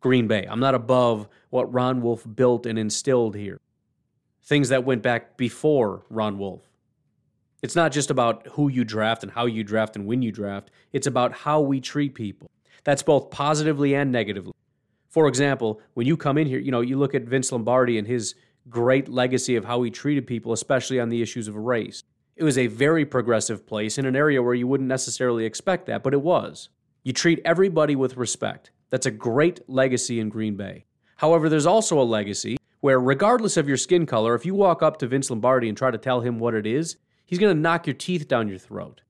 [0.00, 0.44] Green Bay.
[0.50, 3.60] I'm not above what Ron Wolf built and instilled here.
[4.42, 6.62] Things that went back before Ron Wolf.
[7.62, 10.70] It's not just about who you draft and how you draft and when you draft,
[10.92, 12.50] it's about how we treat people.
[12.84, 14.52] That's both positively and negatively.
[15.08, 18.06] For example, when you come in here, you know, you look at Vince Lombardi and
[18.06, 18.34] his
[18.68, 22.02] great legacy of how he treated people, especially on the issues of race.
[22.36, 26.02] It was a very progressive place in an area where you wouldn't necessarily expect that,
[26.02, 26.68] but it was.
[27.02, 28.72] You treat everybody with respect.
[28.90, 30.84] That's a great legacy in Green Bay.
[31.16, 34.98] However, there's also a legacy where, regardless of your skin color, if you walk up
[34.98, 36.96] to Vince Lombardi and try to tell him what it is,
[37.26, 39.02] he's going to knock your teeth down your throat.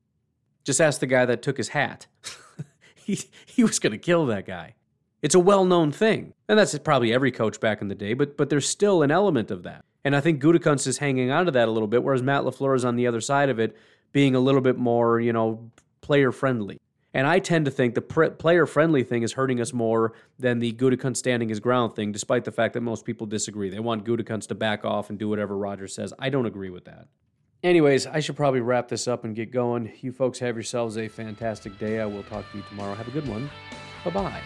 [0.64, 2.08] Just ask the guy that took his hat.
[2.96, 4.74] he, he was going to kill that guy.
[5.22, 6.34] It's a well known thing.
[6.48, 9.50] And that's probably every coach back in the day, but, but there's still an element
[9.50, 9.84] of that.
[10.04, 12.76] And I think Gutekunst is hanging on to that a little bit, whereas Matt LaFleur
[12.76, 13.76] is on the other side of it,
[14.12, 16.80] being a little bit more, you know, player friendly.
[17.12, 20.72] And I tend to think the player friendly thing is hurting us more than the
[20.72, 23.70] Gutekunst standing his ground thing, despite the fact that most people disagree.
[23.70, 26.12] They want Gutekunst to back off and do whatever Rodgers says.
[26.18, 27.08] I don't agree with that.
[27.62, 29.92] Anyways, I should probably wrap this up and get going.
[30.00, 32.00] You folks have yourselves a fantastic day.
[32.00, 32.94] I will talk to you tomorrow.
[32.94, 33.50] Have a good one.
[34.04, 34.42] Bye bye.